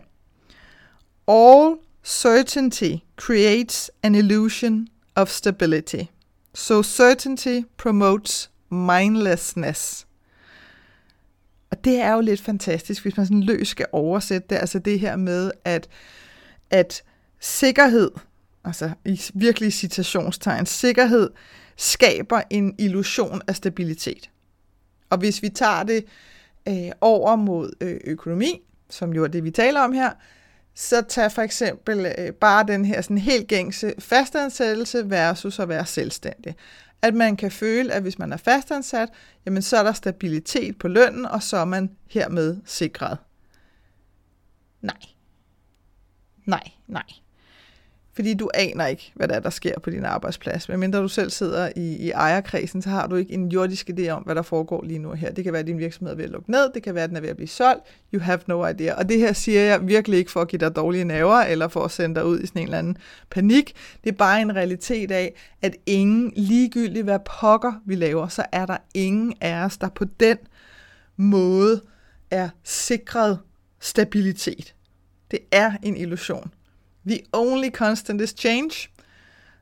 All 1.29 1.75
certainty 2.05 2.93
creates 3.17 3.91
an 4.03 4.15
illusion 4.15 4.89
of 5.15 5.29
stability. 5.29 6.03
So 6.55 6.83
certainty 6.83 7.61
promotes 7.77 8.51
mindlessness. 8.71 10.06
Og 11.71 11.85
det 11.85 12.01
er 12.01 12.13
jo 12.13 12.21
lidt 12.21 12.41
fantastisk, 12.41 13.03
hvis 13.03 13.17
man 13.17 13.27
sådan 13.27 13.43
løs 13.43 13.69
skal 13.69 13.87
oversætte 13.93 14.47
det. 14.51 14.57
Altså 14.57 14.79
det 14.79 15.01
her 15.01 15.17
med, 15.17 15.51
at, 15.65 15.89
at 16.71 17.03
sikkerhed, 17.41 18.11
altså 18.65 18.91
i 19.05 19.21
virkelig 19.35 19.73
citationstegn, 19.73 20.67
sikkerhed 20.67 21.31
skaber 21.77 22.43
en 22.51 22.75
illusion 22.79 23.43
af 23.47 23.57
stabilitet. 23.57 24.31
Og 25.11 25.19
hvis 25.19 25.43
vi 25.43 25.49
tager 25.49 25.83
det 25.83 26.05
øh, 26.69 26.91
over 27.01 27.37
mod 27.37 27.73
øh, 27.81 28.01
økonomi, 28.05 28.63
som 28.91 29.13
jo 29.13 29.25
er 29.25 29.29
det, 29.29 29.45
vi 29.45 29.51
taler 29.51 29.81
om 29.81 29.93
her, 29.93 30.11
så 30.75 31.03
tag 31.09 31.33
for 31.33 31.43
eksempel 31.43 32.15
øh, 32.19 32.33
bare 32.33 32.65
den 32.67 32.85
her 32.85 33.01
sådan 33.01 33.19
helt 33.19 33.49
gængse 33.49 33.95
fastansættelse 33.99 35.11
versus 35.11 35.59
at 35.59 35.69
være 35.69 35.87
selvstændig. 35.87 36.55
At 37.03 37.15
man 37.15 37.37
kan 37.37 37.51
føle, 37.51 37.93
at 37.93 38.03
hvis 38.03 38.19
man 38.19 38.33
er 38.33 38.37
fastansat, 38.37 39.09
jamen 39.47 39.63
så 39.63 39.77
er 39.77 39.83
der 39.83 39.93
stabilitet 39.93 40.79
på 40.79 40.89
lønnen, 40.89 41.27
og 41.27 41.43
så 41.43 41.57
er 41.57 41.65
man 41.65 41.97
hermed 42.11 42.57
sikret. 42.65 43.19
Nej. 44.81 44.99
Nej, 46.45 46.71
nej. 46.87 47.05
Fordi 48.17 48.35
du 48.35 48.51
aner 48.55 48.87
ikke, 48.87 49.13
hvad 49.15 49.29
der 49.29 49.35
er, 49.35 49.41
der 49.41 49.51
sker 49.51 49.81
på 49.81 49.91
din 49.91 50.05
arbejdsplads. 50.05 50.69
Men 50.69 50.81
mindre 50.81 50.99
du 50.99 51.09
selv 51.09 51.31
sidder 51.31 51.73
i, 51.77 51.97
i 51.97 52.11
ejerkredsen, 52.11 52.83
så 52.83 52.89
har 52.89 53.07
du 53.07 53.17
ikke 53.17 53.33
en 53.33 53.49
jordisk 53.49 53.91
idé 53.91 54.09
om, 54.09 54.23
hvad 54.23 54.35
der 54.35 54.43
foregår 54.43 54.85
lige 54.85 54.99
nu 54.99 55.13
her. 55.13 55.33
Det 55.33 55.45
kan 55.45 55.53
være, 55.53 55.61
at 55.61 55.67
din 55.67 55.79
virksomhed 55.79 56.13
er 56.13 56.17
ved 56.17 56.25
at 56.25 56.31
lukke 56.31 56.51
ned, 56.51 56.71
det 56.75 56.83
kan 56.83 56.95
være, 56.95 57.05
at 57.05 57.11
den 57.11 57.17
er 57.17 57.21
ved 57.21 57.29
at 57.29 57.37
blive 57.37 57.49
solgt. 57.49 57.81
You 58.15 58.21
have 58.21 58.39
no 58.47 58.67
idea. 58.67 58.95
Og 58.95 59.09
det 59.09 59.19
her 59.19 59.33
siger 59.33 59.61
jeg 59.61 59.89
virkelig 59.89 60.19
ikke 60.19 60.31
for 60.31 60.41
at 60.41 60.49
give 60.49 60.61
dig 60.61 60.77
dårlige 60.77 61.05
naver, 61.05 61.37
eller 61.37 61.69
for 61.69 61.85
at 61.85 61.91
sende 61.91 62.15
dig 62.15 62.27
ud 62.27 62.41
i 62.41 62.47
sådan 62.47 62.63
en 62.63 62.67
eller 62.67 62.79
anden 62.79 62.97
panik. 63.31 63.73
Det 64.05 64.13
er 64.13 64.17
bare 64.17 64.41
en 64.41 64.57
realitet 64.57 65.11
af, 65.11 65.35
at 65.63 65.77
ingen, 65.87 66.33
ligegyldigt 66.37 67.05
hvad 67.05 67.19
pokker 67.41 67.73
vi 67.87 67.95
laver, 67.95 68.29
så 68.29 68.45
er 68.53 68.67
der 68.67 68.77
ingen 68.95 69.35
af 69.41 69.65
os, 69.65 69.79
der 69.79 69.89
på 69.89 70.05
den 70.21 70.37
måde 71.17 71.81
er 72.31 72.49
sikret 72.65 73.39
stabilitet. 73.81 74.75
Det 75.31 75.39
er 75.53 75.73
en 75.83 75.97
illusion. 75.97 76.51
The 77.07 77.21
only 77.33 77.71
constant 77.71 78.21
is 78.21 78.35
change. 78.39 78.89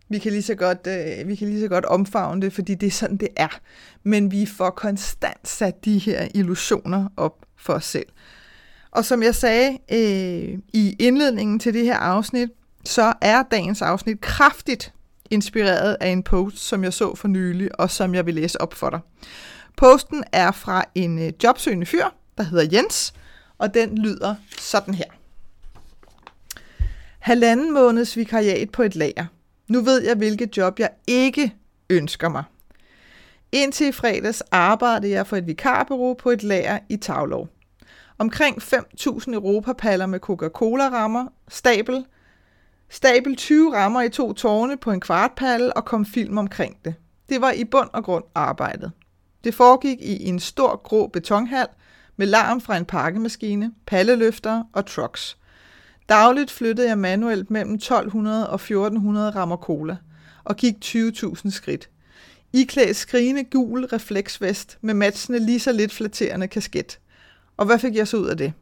Vi 0.08 0.18
kan 0.18 0.32
lige 0.32 0.42
så 0.42 0.54
godt, 0.54 0.86
øh, 0.86 1.28
vi 1.28 1.34
kan 1.34 1.48
lige 1.48 1.60
så 1.60 1.68
godt 1.68 1.84
omfavne 1.84 2.42
det, 2.42 2.52
fordi 2.52 2.74
det 2.74 2.86
er 2.86 2.90
sådan, 2.90 3.16
det 3.16 3.28
er. 3.36 3.60
Men 4.02 4.30
vi 4.30 4.46
får 4.46 4.70
konstant 4.70 5.48
sat 5.48 5.84
de 5.84 5.98
her 5.98 6.28
illusioner 6.34 7.08
op 7.16 7.46
for 7.56 7.72
os 7.72 7.84
selv. 7.84 8.06
Og 8.90 9.04
som 9.04 9.22
jeg 9.22 9.34
sagde 9.34 9.78
øh, 9.92 10.58
i 10.72 10.96
indledningen 10.98 11.58
til 11.58 11.74
det 11.74 11.84
her 11.84 11.96
afsnit, 11.96 12.48
så 12.84 13.12
er 13.20 13.42
dagens 13.42 13.82
afsnit 13.82 14.20
kraftigt 14.20 14.92
inspireret 15.30 15.96
af 16.00 16.08
en 16.08 16.22
post, 16.22 16.58
som 16.58 16.84
jeg 16.84 16.92
så 16.92 17.14
for 17.14 17.28
nylig, 17.28 17.80
og 17.80 17.90
som 17.90 18.14
jeg 18.14 18.26
vil 18.26 18.34
læse 18.34 18.60
op 18.60 18.74
for 18.74 18.90
dig. 18.90 19.00
Posten 19.76 20.24
er 20.32 20.50
fra 20.52 20.84
en 20.94 21.18
øh, 21.18 21.32
jobsøgende 21.44 21.86
fyr, 21.86 22.04
der 22.38 22.44
hedder 22.44 22.68
Jens, 22.72 23.14
og 23.58 23.74
den 23.74 23.98
lyder 23.98 24.34
sådan 24.58 24.94
her. 24.94 25.23
Halvanden 27.24 27.72
måneds 27.72 28.16
vikariat 28.16 28.70
på 28.70 28.82
et 28.82 28.96
lager. 28.96 29.26
Nu 29.68 29.80
ved 29.80 30.02
jeg, 30.02 30.16
hvilket 30.16 30.56
job 30.56 30.78
jeg 30.78 30.90
ikke 31.06 31.54
ønsker 31.90 32.28
mig. 32.28 32.44
Indtil 33.52 33.86
i 33.86 33.92
fredags 33.92 34.42
arbejdede 34.50 35.12
jeg 35.12 35.26
for 35.26 35.36
et 35.36 35.46
vikarbureau 35.46 36.14
på 36.14 36.30
et 36.30 36.42
lager 36.42 36.78
i 36.88 36.96
Tavlov. 36.96 37.48
Omkring 38.18 38.62
5.000 38.62 39.32
europapaller 39.32 40.06
med 40.06 40.20
Coca-Cola-rammer, 40.20 41.26
stabel, 41.48 42.04
stabel 42.90 43.36
20 43.36 43.74
rammer 43.74 44.02
i 44.02 44.08
to 44.08 44.32
tårne 44.32 44.76
på 44.76 44.90
en 44.90 45.00
kvartpalle 45.00 45.76
og 45.76 45.84
kom 45.84 46.06
film 46.06 46.38
omkring 46.38 46.76
det. 46.84 46.94
Det 47.28 47.40
var 47.40 47.50
i 47.50 47.64
bund 47.64 47.88
og 47.92 48.04
grund 48.04 48.24
arbejdet. 48.34 48.92
Det 49.44 49.54
foregik 49.54 49.98
i 50.00 50.28
en 50.28 50.40
stor 50.40 50.76
grå 50.76 51.06
betonhal 51.06 51.66
med 52.16 52.26
larm 52.26 52.60
fra 52.60 52.76
en 52.76 52.84
pakkemaskine, 52.84 53.72
palleløfter 53.86 54.62
og 54.72 54.86
trucks– 54.86 55.36
Dagligt 56.08 56.50
flyttede 56.50 56.88
jeg 56.88 56.98
manuelt 56.98 57.50
mellem 57.50 57.74
1200 57.74 58.50
og 58.50 58.54
1400 58.54 59.30
rammer 59.30 59.56
cola 59.56 59.96
og 60.44 60.56
gik 60.56 60.74
20.000 60.84 61.50
skridt. 61.50 61.88
Iklædt 62.52 62.96
skrigende 62.96 63.44
gul 63.44 63.84
refleksvest 63.84 64.78
med 64.80 64.94
matchende 64.94 65.38
lige 65.38 65.60
så 65.60 65.72
lidt 65.72 65.92
flatterende 65.92 66.48
kasket. 66.48 66.98
Og 67.56 67.66
hvad 67.66 67.78
fik 67.78 67.96
jeg 67.96 68.08
så 68.08 68.16
ud 68.16 68.26
af 68.26 68.36
det? 68.36 68.52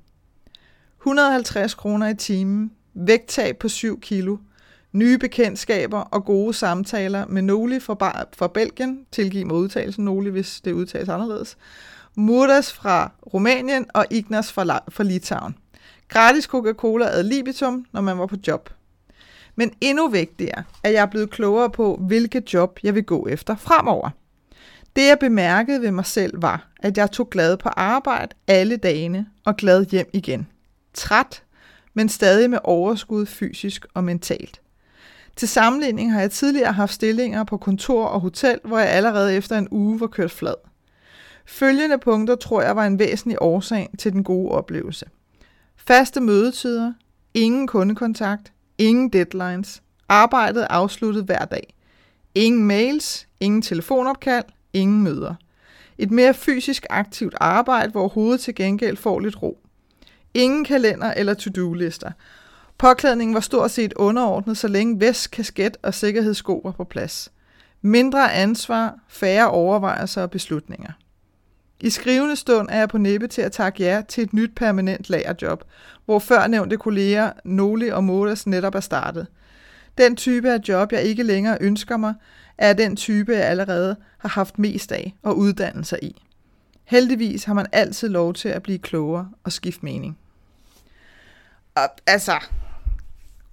150 1.00 1.75
kroner 1.75 2.08
i 2.08 2.14
timen, 2.14 2.72
vægttab 2.94 3.56
på 3.56 3.68
7 3.68 4.00
kilo, 4.00 4.37
nye 4.92 5.18
bekendtskaber 5.18 6.00
og 6.00 6.25
gode 6.25 6.54
samtaler 6.54 7.26
med 7.26 7.42
Noli 7.42 7.80
fra, 7.80 8.25
fra 8.37 8.49
Belgien, 8.49 9.06
tilgiv 9.12 9.46
mig 9.46 9.56
udtalelsen 9.56 10.04
Noli, 10.04 10.30
hvis 10.30 10.61
det 10.61 10.72
udtales 10.72 11.08
anderledes, 11.08 11.56
Murdas 12.14 12.72
fra 12.72 13.12
Rumænien 13.34 13.87
og 13.94 14.06
Ignas 14.11 14.52
fra, 14.52 14.80
fra 14.88 15.04
Litauen. 15.04 15.54
Gratis 16.12 16.45
Coca-Cola 16.45 17.07
ad 17.07 17.23
libitum, 17.23 17.87
når 17.92 18.00
man 18.00 18.19
var 18.19 18.26
på 18.26 18.37
job. 18.47 18.71
Men 19.57 19.73
endnu 19.81 20.09
vigtigere 20.09 20.64
at 20.83 20.92
jeg 20.92 21.11
blevet 21.11 21.31
klogere 21.31 21.71
på, 21.71 21.97
hvilke 22.00 22.42
job 22.52 22.78
jeg 22.83 22.95
vil 22.95 23.04
gå 23.04 23.26
efter 23.26 23.57
fremover. 23.57 24.11
Det 24.97 25.07
jeg 25.07 25.19
bemærkede 25.19 25.81
ved 25.81 25.90
mig 25.90 26.07
selv 26.07 26.42
var, 26.42 26.69
at 26.83 26.99
jeg 26.99 27.11
tog 27.11 27.31
glad 27.31 27.57
på 27.57 27.69
arbejde 27.69 28.35
alle 28.47 28.76
dagene 28.76 29.26
og 29.45 29.57
glad 29.57 29.85
hjem 29.85 30.07
igen. 30.12 30.47
Træt, 30.95 31.42
men 31.95 32.09
stadig 32.09 32.50
med 32.50 32.59
overskud 32.64 33.26
fysisk 33.26 33.87
og 33.95 34.04
mentalt. 34.04 34.61
Til 35.37 35.49
sammenligning 35.49 36.12
har 36.12 36.21
jeg 36.21 36.31
tidligere 36.31 36.73
haft 36.73 36.92
stillinger 36.92 37.45
på 37.45 37.57
kontor 37.57 38.07
og 38.07 38.21
hotel, 38.21 38.61
hvor 38.64 38.78
jeg 38.78 38.88
allerede 38.88 39.35
efter 39.37 39.59
en 39.59 39.69
uge 39.71 40.00
var 40.00 40.07
kørt 40.07 40.31
flad. 40.31 40.54
Følgende 41.47 41.99
punkter 41.99 42.35
tror 42.35 42.62
jeg 42.62 42.76
var 42.76 42.87
en 42.87 42.99
væsentlig 42.99 43.37
årsag 43.40 43.90
til 43.99 44.12
den 44.12 44.25
gode 44.25 44.50
oplevelse– 44.50 45.07
Faste 45.86 46.20
mødetider, 46.20 46.92
ingen 47.34 47.66
kundekontakt, 47.66 48.52
ingen 48.78 49.08
deadlines, 49.08 49.82
arbejdet 50.08 50.66
afsluttet 50.70 51.24
hver 51.24 51.44
dag. 51.44 51.74
Ingen 52.34 52.66
mails, 52.66 53.28
ingen 53.40 53.62
telefonopkald, 53.62 54.44
ingen 54.72 55.02
møder. 55.02 55.34
Et 55.98 56.10
mere 56.10 56.34
fysisk 56.34 56.86
aktivt 56.90 57.34
arbejde, 57.40 57.90
hvor 57.90 58.08
hovedet 58.08 58.40
til 58.40 58.54
gengæld 58.54 58.96
får 58.96 59.20
lidt 59.20 59.42
ro. 59.42 59.58
Ingen 60.34 60.64
kalender 60.64 61.14
eller 61.14 61.34
to-do-lister. 61.34 62.10
Påklædningen 62.78 63.34
var 63.34 63.40
stort 63.40 63.70
set 63.70 63.92
underordnet, 63.92 64.58
så 64.58 64.68
længe 64.68 65.00
vest, 65.00 65.30
kasket 65.30 65.76
og 65.82 65.94
sikkerhedssko 65.94 66.60
var 66.64 66.70
på 66.70 66.84
plads. 66.84 67.32
Mindre 67.82 68.32
ansvar, 68.32 68.98
færre 69.08 69.50
overvejelser 69.50 70.22
og 70.22 70.30
beslutninger. 70.30 70.92
I 71.82 71.90
skrivende 71.90 72.36
stund 72.36 72.68
er 72.70 72.78
jeg 72.78 72.88
på 72.88 72.98
næppe 72.98 73.26
til 73.26 73.42
at 73.42 73.52
takke 73.52 73.82
ja 73.82 74.02
til 74.08 74.24
et 74.24 74.32
nyt 74.32 74.50
permanent 74.56 75.10
lagerjob, 75.10 75.64
hvor 76.04 76.18
førnævnte 76.18 76.76
kolleger 76.76 77.32
Noli 77.44 77.88
og 77.88 78.04
Modas 78.04 78.46
netop 78.46 78.74
er 78.74 78.80
startet. 78.80 79.26
Den 79.98 80.16
type 80.16 80.50
af 80.50 80.58
job, 80.68 80.92
jeg 80.92 81.02
ikke 81.02 81.22
længere 81.22 81.58
ønsker 81.60 81.96
mig, 81.96 82.14
er 82.58 82.72
den 82.72 82.96
type, 82.96 83.32
jeg 83.32 83.44
allerede 83.44 83.96
har 84.18 84.28
haft 84.28 84.58
mest 84.58 84.92
af 84.92 85.14
og 85.22 85.38
uddannet 85.38 85.86
sig 85.86 85.98
i. 86.02 86.22
Heldigvis 86.84 87.44
har 87.44 87.54
man 87.54 87.66
altid 87.72 88.08
lov 88.08 88.34
til 88.34 88.48
at 88.48 88.62
blive 88.62 88.78
klogere 88.78 89.30
og 89.44 89.52
skifte 89.52 89.84
mening. 89.84 90.18
Og, 91.74 91.88
altså, 92.06 92.34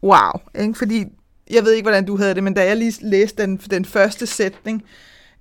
wow. 0.03 0.31
Ikke? 0.59 0.73
Fordi 0.73 1.05
jeg 1.49 1.63
ved 1.63 1.71
ikke, 1.71 1.85
hvordan 1.85 2.05
du 2.05 2.17
havde 2.17 2.35
det, 2.35 2.43
men 2.43 2.53
da 2.53 2.65
jeg 2.65 2.77
lige 2.77 2.93
læste 3.01 3.43
den, 3.43 3.57
den 3.57 3.85
første 3.85 4.25
sætning, 4.25 4.83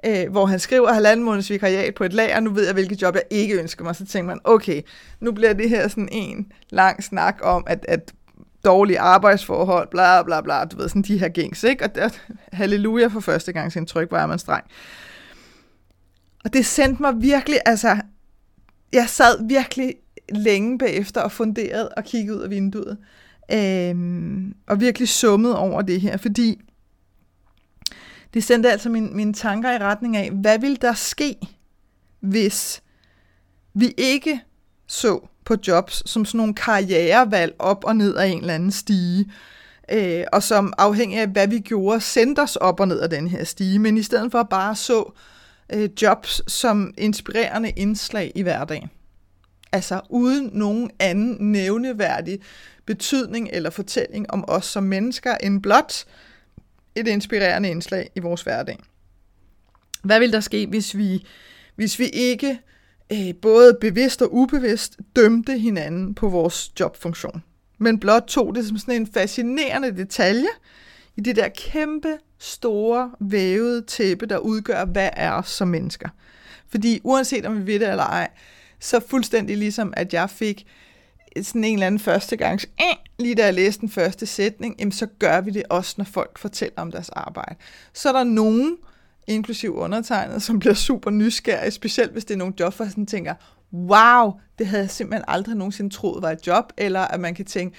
øh, 0.08 0.30
hvor 0.30 0.46
han 0.46 0.58
skriver 0.58 0.92
halvanden 0.92 1.24
måneds 1.24 1.50
vikariat 1.50 1.94
på 1.94 2.04
et 2.04 2.12
lager, 2.12 2.40
nu 2.40 2.50
ved 2.50 2.64
jeg, 2.64 2.74
hvilket 2.74 3.02
job 3.02 3.14
jeg 3.14 3.22
ikke 3.30 3.58
ønsker 3.58 3.84
mig. 3.84 3.96
Så 3.96 4.06
tænker 4.06 4.26
man, 4.26 4.40
okay, 4.44 4.82
nu 5.20 5.32
bliver 5.32 5.52
det 5.52 5.68
her 5.68 5.88
sådan 5.88 6.08
en 6.12 6.52
lang 6.70 7.04
snak 7.04 7.38
om, 7.42 7.64
at, 7.66 7.84
at 7.88 8.12
dårlige 8.64 9.00
arbejdsforhold, 9.00 9.88
bla 9.90 10.22
bla 10.22 10.40
bla, 10.40 10.64
du 10.64 10.76
ved, 10.76 10.88
sådan 10.88 11.02
de 11.02 11.18
her 11.18 11.28
gængs, 11.28 11.64
ikke? 11.64 11.84
Og 11.84 11.94
der, 11.94 12.08
halleluja 12.52 13.06
for 13.06 13.20
første 13.20 13.52
gang 13.52 13.72
sin 13.72 13.86
tryk, 13.86 14.10
var 14.10 14.26
man 14.26 14.38
streng. 14.38 14.64
Og 16.44 16.52
det 16.52 16.66
sendte 16.66 17.02
mig 17.02 17.14
virkelig, 17.16 17.58
altså, 17.66 17.96
jeg 18.92 19.08
sad 19.08 19.48
virkelig 19.48 19.94
længe 20.28 20.78
bagefter 20.78 21.20
og 21.20 21.32
funderede 21.32 21.88
og 21.88 22.04
kiggede 22.04 22.36
ud 22.36 22.42
af 22.42 22.50
vinduet. 22.50 22.98
Øhm, 23.52 24.54
og 24.66 24.80
virkelig 24.80 25.08
summet 25.08 25.56
over 25.56 25.82
det 25.82 26.00
her, 26.00 26.16
fordi 26.16 26.60
det 28.34 28.44
sendte 28.44 28.70
altså 28.70 28.88
mine, 28.88 29.10
mine 29.10 29.32
tanker 29.32 29.72
i 29.72 29.78
retning 29.78 30.16
af, 30.16 30.30
hvad 30.30 30.58
vil 30.58 30.82
der 30.82 30.94
ske, 30.94 31.36
hvis 32.20 32.82
vi 33.74 33.94
ikke 33.96 34.40
så 34.86 35.28
på 35.44 35.56
jobs 35.68 36.10
som 36.10 36.24
sådan 36.24 36.38
nogle 36.38 36.54
karrierevalg 36.54 37.54
op 37.58 37.84
og 37.84 37.96
ned 37.96 38.16
af 38.16 38.26
en 38.26 38.40
eller 38.40 38.54
anden 38.54 38.70
stige, 38.70 39.32
øh, 39.92 40.24
og 40.32 40.42
som 40.42 40.72
afhængig 40.78 41.18
af, 41.18 41.28
hvad 41.28 41.48
vi 41.48 41.58
gjorde, 41.58 42.00
sendte 42.00 42.40
os 42.40 42.56
op 42.56 42.80
og 42.80 42.88
ned 42.88 43.00
af 43.00 43.10
den 43.10 43.28
her 43.28 43.44
stige, 43.44 43.78
men 43.78 43.98
i 43.98 44.02
stedet 44.02 44.32
for 44.32 44.42
bare 44.42 44.76
så 44.76 45.12
øh, 45.72 45.88
jobs 46.02 46.52
som 46.52 46.94
inspirerende 46.98 47.70
indslag 47.70 48.32
i 48.34 48.42
hverdagen. 48.42 48.90
Altså 49.72 50.00
uden 50.08 50.50
nogen 50.52 50.90
anden 50.98 51.52
nævneværdig 51.52 52.38
betydning 52.86 53.48
eller 53.52 53.70
fortælling 53.70 54.30
om 54.30 54.44
os 54.48 54.66
som 54.66 54.82
mennesker, 54.82 55.34
end 55.34 55.62
blot 55.62 56.04
et 57.00 57.08
inspirerende 57.08 57.70
indslag 57.70 58.10
i 58.14 58.20
vores 58.20 58.42
hverdag. 58.42 58.78
Hvad 60.02 60.18
vil 60.18 60.32
der 60.32 60.40
ske, 60.40 60.66
hvis 60.66 60.96
vi, 60.96 61.26
hvis 61.76 61.98
vi 61.98 62.08
ikke 62.08 62.60
øh, 63.12 63.34
både 63.42 63.78
bevidst 63.80 64.22
og 64.22 64.34
ubevidst 64.34 64.96
dømte 65.16 65.58
hinanden 65.58 66.14
på 66.14 66.28
vores 66.28 66.72
jobfunktion, 66.80 67.42
men 67.78 68.00
blot 68.00 68.24
tog 68.26 68.54
det 68.54 68.66
som 68.66 68.78
sådan 68.78 68.94
en 68.94 69.06
fascinerende 69.06 69.96
detalje 69.96 70.48
i 71.16 71.20
det 71.20 71.36
der 71.36 71.48
kæmpe, 71.48 72.18
store, 72.38 73.10
vævede 73.20 73.82
tæppe, 73.82 74.26
der 74.26 74.38
udgør, 74.38 74.84
hvad 74.84 75.10
er 75.12 75.32
os 75.32 75.48
som 75.48 75.68
mennesker. 75.68 76.08
Fordi 76.68 77.00
uanset 77.04 77.46
om 77.46 77.58
vi 77.58 77.72
ved 77.72 77.80
det 77.80 77.88
eller 77.88 78.04
ej, 78.04 78.28
så 78.80 79.00
fuldstændig 79.00 79.56
ligesom, 79.56 79.94
at 79.96 80.14
jeg 80.14 80.30
fik 80.30 80.66
sådan 81.44 81.64
en 81.64 81.74
eller 81.74 81.86
anden 81.86 81.98
første 81.98 82.36
gang, 82.36 82.60
eh, 82.80 82.96
lige 83.18 83.34
da 83.34 83.44
jeg 83.44 83.54
læste 83.54 83.80
den 83.80 83.88
første 83.88 84.26
sætning, 84.26 84.76
jamen, 84.78 84.92
så 84.92 85.06
gør 85.06 85.40
vi 85.40 85.50
det 85.50 85.62
også, 85.70 85.94
når 85.98 86.04
folk 86.04 86.38
fortæller 86.38 86.82
om 86.82 86.90
deres 86.90 87.08
arbejde. 87.08 87.54
Så 87.92 88.08
er 88.08 88.12
der 88.12 88.24
nogen, 88.24 88.76
inklusiv 89.26 89.76
undertegnet, 89.76 90.42
som 90.42 90.58
bliver 90.58 90.74
super 90.74 91.10
nysgerrige, 91.10 91.70
specielt 91.70 92.12
hvis 92.12 92.24
det 92.24 92.34
er 92.34 92.38
nogle 92.38 92.54
job, 92.60 92.76
hvor 92.76 92.84
sådan 92.84 93.06
tænker, 93.06 93.34
wow, 93.72 94.32
det 94.58 94.66
havde 94.66 94.82
jeg 94.82 94.90
simpelthen 94.90 95.24
aldrig 95.28 95.56
nogensinde 95.56 95.94
troet 95.94 96.22
var 96.22 96.30
et 96.30 96.46
job, 96.46 96.72
eller 96.76 97.00
at 97.00 97.20
man 97.20 97.34
kan 97.34 97.44
tænke, 97.44 97.76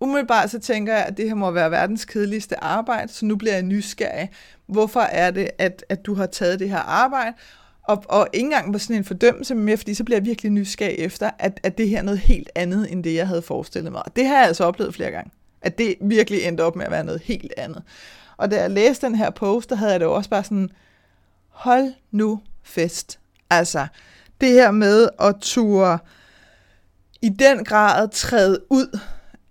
umiddelbart 0.00 0.50
så 0.50 0.58
tænker 0.58 0.94
jeg, 0.94 1.04
at 1.04 1.16
det 1.16 1.28
her 1.28 1.34
må 1.34 1.50
være 1.50 1.70
verdens 1.70 2.04
kedeligste 2.04 2.64
arbejde, 2.64 3.12
så 3.12 3.26
nu 3.26 3.36
bliver 3.36 3.54
jeg 3.54 3.62
nysgerrig. 3.62 4.30
Hvorfor 4.66 5.00
er 5.00 5.30
det, 5.30 5.50
at, 5.58 5.84
at 5.88 6.06
du 6.06 6.14
har 6.14 6.26
taget 6.26 6.58
det 6.58 6.70
her 6.70 6.78
arbejde? 6.78 7.36
Og, 7.82 8.04
og 8.08 8.28
ikke 8.32 8.44
engang 8.44 8.72
var 8.72 8.78
sådan 8.78 8.96
en 8.96 9.04
fordømmelse 9.04 9.54
mere, 9.54 9.76
fordi 9.76 9.94
så 9.94 10.04
bliver 10.04 10.18
jeg 10.18 10.26
virkelig 10.26 10.52
nysgerrig 10.52 10.98
efter, 10.98 11.30
at, 11.38 11.60
at 11.62 11.78
det 11.78 11.88
her 11.88 11.98
er 11.98 12.02
noget 12.02 12.18
helt 12.18 12.50
andet, 12.54 12.92
end 12.92 13.04
det 13.04 13.14
jeg 13.14 13.28
havde 13.28 13.42
forestillet 13.42 13.92
mig. 13.92 14.02
Og 14.06 14.16
det 14.16 14.26
har 14.26 14.36
jeg 14.36 14.46
altså 14.46 14.64
oplevet 14.64 14.94
flere 14.94 15.10
gange. 15.10 15.30
At 15.62 15.78
det 15.78 15.94
virkelig 16.00 16.42
endte 16.42 16.62
op 16.64 16.76
med 16.76 16.84
at 16.84 16.90
være 16.90 17.04
noget 17.04 17.22
helt 17.24 17.52
andet. 17.56 17.82
Og 18.36 18.50
da 18.50 18.60
jeg 18.60 18.70
læste 18.70 19.06
den 19.06 19.14
her 19.14 19.30
post, 19.30 19.70
der 19.70 19.76
havde 19.76 19.92
jeg 19.92 20.00
det 20.00 20.08
også 20.08 20.30
bare 20.30 20.44
sådan, 20.44 20.70
hold 21.48 21.92
nu 22.10 22.40
fest. 22.62 23.18
Altså, 23.50 23.86
det 24.40 24.48
her 24.48 24.70
med 24.70 25.08
at 25.20 25.34
ture 25.40 25.98
i 27.22 27.28
den 27.28 27.64
grad 27.64 28.08
træde 28.08 28.60
ud 28.70 28.98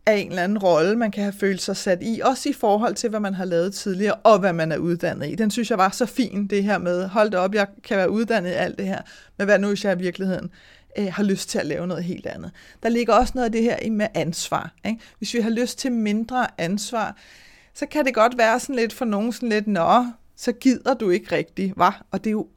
af 0.05 0.13
en 0.13 0.29
eller 0.29 0.43
anden 0.43 0.58
rolle, 0.58 0.96
man 0.96 1.12
kan 1.12 1.24
have 1.24 1.34
følt 1.34 1.62
sig 1.62 1.77
sat 1.77 2.00
i, 2.01 2.22
også 2.24 2.50
i 2.50 2.53
forhold 2.53 2.96
til, 2.96 3.10
hvad 3.10 3.20
man 3.20 3.34
har 3.34 3.46
lavet 3.46 3.74
tidligere, 3.74 4.13
og 4.13 4.39
hvad 4.39 4.53
man 4.53 4.72
er 4.72 4.77
uddannet 4.77 5.29
i. 5.29 5.36
Den 5.36 5.51
synes 5.51 5.70
jeg 5.70 5.77
var 5.77 5.89
så 5.89 6.05
fin, 6.05 6.48
det 6.48 6.63
her 6.63 6.77
med, 6.77 7.08
hold 7.08 7.29
da 7.29 7.38
op, 7.38 7.55
jeg 7.55 7.67
kan 7.84 7.98
være 7.98 8.10
uddannet 8.10 8.50
i 8.50 8.53
alt 8.53 8.77
det 8.77 8.86
her, 8.86 9.01
men 9.38 9.46
hvad 9.46 9.60
nu, 9.60 9.67
hvis 9.67 9.86
jeg 9.86 10.00
i 10.00 10.01
virkeligheden 10.01 10.50
øh, 10.98 11.08
har 11.13 11.24
lyst 11.24 11.50
til 11.50 11.60
at 11.60 11.65
lave 11.65 11.88
noget 11.88 12.03
helt 12.03 12.25
andet. 12.25 12.51
Der 12.84 12.89
ligger 12.89 13.13
også 13.13 13.31
noget 13.36 13.46
af 13.46 13.51
det 13.51 13.63
her 13.63 13.77
i 13.77 13.89
med 13.89 14.08
ansvar. 14.13 14.74
Ikke? 14.86 15.00
Hvis 15.17 15.34
vi 15.34 15.39
har 15.39 15.50
lyst 15.50 15.79
til 15.79 15.91
mindre 15.91 16.48
ansvar, 16.58 17.17
så 17.74 17.86
kan 17.86 18.05
det 18.05 18.13
godt 18.13 18.38
være 18.38 18.60
sådan 18.60 18.75
lidt 18.75 18.93
for 18.93 19.05
nogen 19.05 19.34
sådan 19.34 19.50
lidt, 19.50 19.67
nå, 19.67 20.05
så 20.36 20.51
gider 20.51 20.93
du 20.93 21.10
ikke 21.10 21.36
rigtigt, 21.36 21.74
var? 21.77 22.05
Og 22.12 22.24
det 22.24 22.29
er 22.29 22.31
jo 22.31 22.48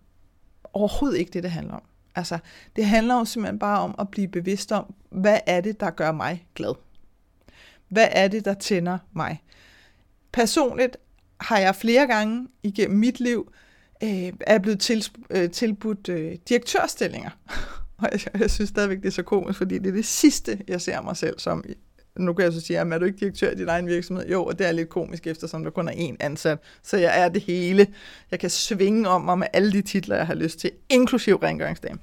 overhovedet 0.72 1.18
ikke 1.18 1.30
det, 1.30 1.42
det 1.42 1.50
handler 1.50 1.74
om. 1.74 1.82
Altså, 2.14 2.38
det 2.76 2.86
handler 2.86 3.14
jo 3.14 3.24
simpelthen 3.24 3.58
bare 3.58 3.80
om 3.80 3.94
at 3.98 4.08
blive 4.08 4.28
bevidst 4.28 4.72
om, 4.72 4.94
hvad 5.10 5.38
er 5.46 5.60
det, 5.60 5.80
der 5.80 5.90
gør 5.90 6.12
mig 6.12 6.46
glad? 6.54 6.74
Hvad 7.94 8.08
er 8.10 8.28
det, 8.28 8.44
der 8.44 8.54
tænder 8.54 8.98
mig? 9.12 9.42
Personligt 10.32 10.96
har 11.40 11.58
jeg 11.58 11.76
flere 11.76 12.06
gange 12.06 12.48
igennem 12.62 12.98
mit 12.98 13.20
liv 13.20 13.52
øh, 14.02 14.32
er 14.40 14.58
blevet 14.58 14.80
til, 14.80 15.06
øh, 15.30 15.50
tilbudt 15.50 16.08
øh, 16.08 16.36
direktørstillinger. 16.48 17.30
Og 17.98 18.08
jeg, 18.12 18.40
jeg 18.40 18.50
synes 18.50 18.70
stadigvæk, 18.70 18.98
det 18.98 19.06
er 19.06 19.10
så 19.10 19.22
komisk, 19.22 19.58
fordi 19.58 19.78
det 19.78 19.86
er 19.86 19.92
det 19.92 20.06
sidste, 20.06 20.58
jeg 20.68 20.80
ser 20.80 21.00
mig 21.00 21.16
selv 21.16 21.38
som. 21.38 21.64
Nu 22.18 22.32
kan 22.32 22.44
jeg 22.44 22.52
så 22.52 22.60
sige, 22.60 22.78
er 22.78 22.98
du 22.98 23.04
ikke 23.04 23.18
direktør 23.18 23.50
i 23.50 23.54
din 23.54 23.68
egen 23.68 23.86
virksomhed? 23.86 24.28
Jo, 24.28 24.44
og 24.44 24.58
det 24.58 24.66
er 24.66 24.72
lidt 24.72 24.88
komisk, 24.88 25.26
eftersom 25.26 25.64
der 25.64 25.70
kun 25.70 25.88
er 25.88 25.92
én 25.92 26.16
ansat. 26.20 26.58
Så 26.82 26.96
jeg 26.96 27.20
er 27.20 27.28
det 27.28 27.42
hele. 27.42 27.86
Jeg 28.30 28.38
kan 28.38 28.50
svinge 28.50 29.08
om 29.08 29.22
mig 29.22 29.38
med 29.38 29.46
alle 29.52 29.72
de 29.72 29.82
titler, 29.82 30.16
jeg 30.16 30.26
har 30.26 30.34
lyst 30.34 30.58
til, 30.58 30.70
inklusiv 30.88 31.36
rengøringsdame. 31.36 31.98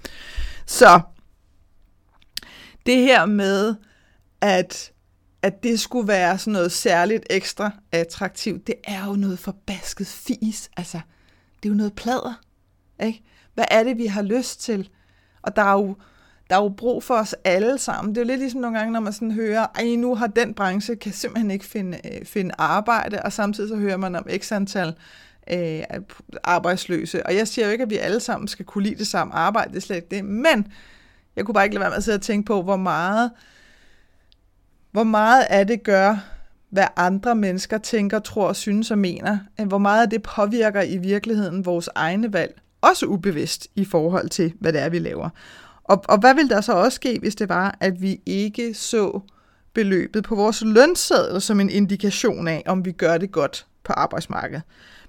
Så 0.65 1.01
det 2.85 2.97
her 2.97 3.25
med, 3.25 3.75
at 4.41 4.90
at 5.41 5.63
det 5.63 5.79
skulle 5.79 6.07
være 6.07 6.37
sådan 6.37 6.53
noget 6.53 6.71
særligt 6.71 7.23
ekstra 7.29 7.71
attraktivt, 7.91 8.67
det 8.67 8.75
er 8.83 9.05
jo 9.05 9.13
noget 9.13 9.39
forbasket 9.39 10.07
fis. 10.07 10.69
Altså, 10.77 10.99
det 11.63 11.69
er 11.69 11.73
jo 11.73 11.77
noget 11.77 11.93
plader. 11.93 12.41
Ikke? 13.03 13.23
Hvad 13.53 13.65
er 13.71 13.83
det, 13.83 13.97
vi 13.97 14.05
har 14.05 14.21
lyst 14.21 14.61
til? 14.61 14.89
Og 15.41 15.55
der 15.55 15.61
er 15.61 15.73
jo, 15.73 15.95
der 16.49 16.55
er 16.57 16.61
jo 16.61 16.69
brug 16.69 17.03
for 17.03 17.15
os 17.15 17.35
alle 17.43 17.77
sammen. 17.77 18.15
Det 18.15 18.21
er 18.21 18.25
jo 18.25 18.27
lidt 18.27 18.39
ligesom 18.39 18.61
nogle 18.61 18.77
gange, 18.77 18.93
når 18.93 18.99
man 18.99 19.13
sådan 19.13 19.31
hører, 19.31 19.67
ej, 19.75 19.95
nu 19.95 20.15
har 20.15 20.27
den 20.27 20.53
branche, 20.53 20.95
kan 20.95 21.13
simpelthen 21.13 21.51
ikke 21.51 21.65
finde, 21.65 21.99
øh, 22.05 22.25
finde 22.25 22.55
arbejde, 22.57 23.21
og 23.21 23.33
samtidig 23.33 23.69
så 23.69 23.75
hører 23.75 23.97
man 23.97 24.15
om 24.15 24.27
x 24.37 24.51
antal 24.51 24.93
øh, 25.51 25.83
arbejdsløse. 26.43 27.25
Og 27.25 27.35
jeg 27.35 27.47
siger 27.47 27.65
jo 27.65 27.71
ikke, 27.71 27.81
at 27.81 27.89
vi 27.89 27.97
alle 27.97 28.19
sammen 28.19 28.47
skal 28.47 28.65
kunne 28.65 28.83
lide 28.83 28.95
det 28.95 29.07
samme 29.07 29.33
arbejde, 29.33 29.69
det 29.69 29.77
er 29.77 29.81
slet 29.81 29.95
ikke 29.95 30.07
det, 30.11 30.25
men 30.25 30.67
jeg 31.35 31.45
kunne 31.45 31.53
bare 31.53 31.63
ikke 31.63 31.75
lade 31.75 31.81
være 31.81 31.89
med 31.89 31.97
at 31.97 32.03
sidde 32.03 32.15
og 32.15 32.21
tænke 32.21 32.45
på, 32.45 32.61
hvor 32.61 32.77
meget 32.77 33.31
hvor 34.91 35.03
meget 35.03 35.43
af 35.49 35.67
det 35.67 35.83
gør, 35.83 36.17
hvad 36.69 36.85
andre 36.95 37.35
mennesker 37.35 37.77
tænker, 37.77 38.19
tror, 38.19 38.53
synes 38.53 38.91
og 38.91 38.97
mener. 38.97 39.37
Øh, 39.59 39.67
hvor 39.67 39.77
meget 39.77 40.01
af 40.01 40.09
det 40.09 40.23
påvirker 40.23 40.81
i 40.81 40.97
virkeligheden 40.97 41.65
vores 41.65 41.89
egne 41.95 42.33
valg. 42.33 42.61
Også 42.81 43.05
ubevidst 43.05 43.67
i 43.75 43.85
forhold 43.85 44.29
til, 44.29 44.53
hvad 44.59 44.73
det 44.73 44.81
er, 44.81 44.89
vi 44.89 44.99
laver. 44.99 45.29
Og, 45.83 46.03
og 46.07 46.19
hvad 46.19 46.35
vil 46.35 46.49
der 46.49 46.61
så 46.61 46.73
også 46.73 46.95
ske, 46.95 47.19
hvis 47.19 47.35
det 47.35 47.49
var, 47.49 47.77
at 47.79 48.01
vi 48.01 48.21
ikke 48.25 48.73
så 48.73 49.19
beløbet 49.73 50.23
på 50.23 50.35
vores 50.35 50.61
lønseddel 50.65 51.41
som 51.41 51.59
en 51.59 51.69
indikation 51.69 52.47
af, 52.47 52.63
om 52.65 52.85
vi 52.85 52.91
gør 52.91 53.17
det 53.17 53.31
godt 53.31 53.65
på 53.83 53.93
arbejdsmarkedet. 53.93 54.63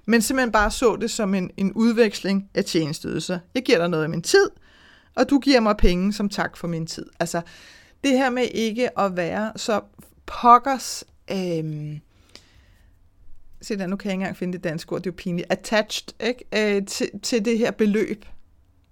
Men 0.05 0.21
simpelthen 0.21 0.51
bare 0.51 0.71
så 0.71 0.95
det 1.01 1.11
som 1.11 1.33
en, 1.33 1.51
en 1.57 1.73
udveksling 1.73 2.49
af 2.55 2.65
tjenestydelser. 2.65 3.39
Jeg 3.55 3.63
giver 3.63 3.77
dig 3.77 3.89
noget 3.89 4.03
af 4.03 4.09
min 4.09 4.21
tid, 4.21 4.49
og 5.15 5.29
du 5.29 5.39
giver 5.39 5.59
mig 5.59 5.77
penge 5.77 6.13
som 6.13 6.29
tak 6.29 6.57
for 6.57 6.67
min 6.67 6.87
tid. 6.87 7.05
Altså, 7.19 7.41
det 8.03 8.11
her 8.11 8.29
med 8.29 8.47
ikke 8.53 8.99
at 8.99 9.17
være 9.17 9.51
så 9.55 9.81
pokkers... 10.25 11.03
Øhm, 11.31 11.99
se 13.61 13.77
der, 13.77 13.87
nu 13.87 13.95
kan 13.95 14.07
jeg 14.07 14.13
ikke 14.13 14.21
engang 14.21 14.37
finde 14.37 14.53
det 14.53 14.63
danske 14.63 14.93
ord, 14.93 15.01
det 15.01 15.09
er 15.09 15.11
jo 15.11 15.15
pinligt, 15.17 15.47
attached 15.49 16.13
ikke? 16.19 16.75
Øh, 16.77 16.85
til, 16.85 17.09
til 17.23 17.45
det 17.45 17.57
her 17.57 17.71
beløb. 17.71 18.25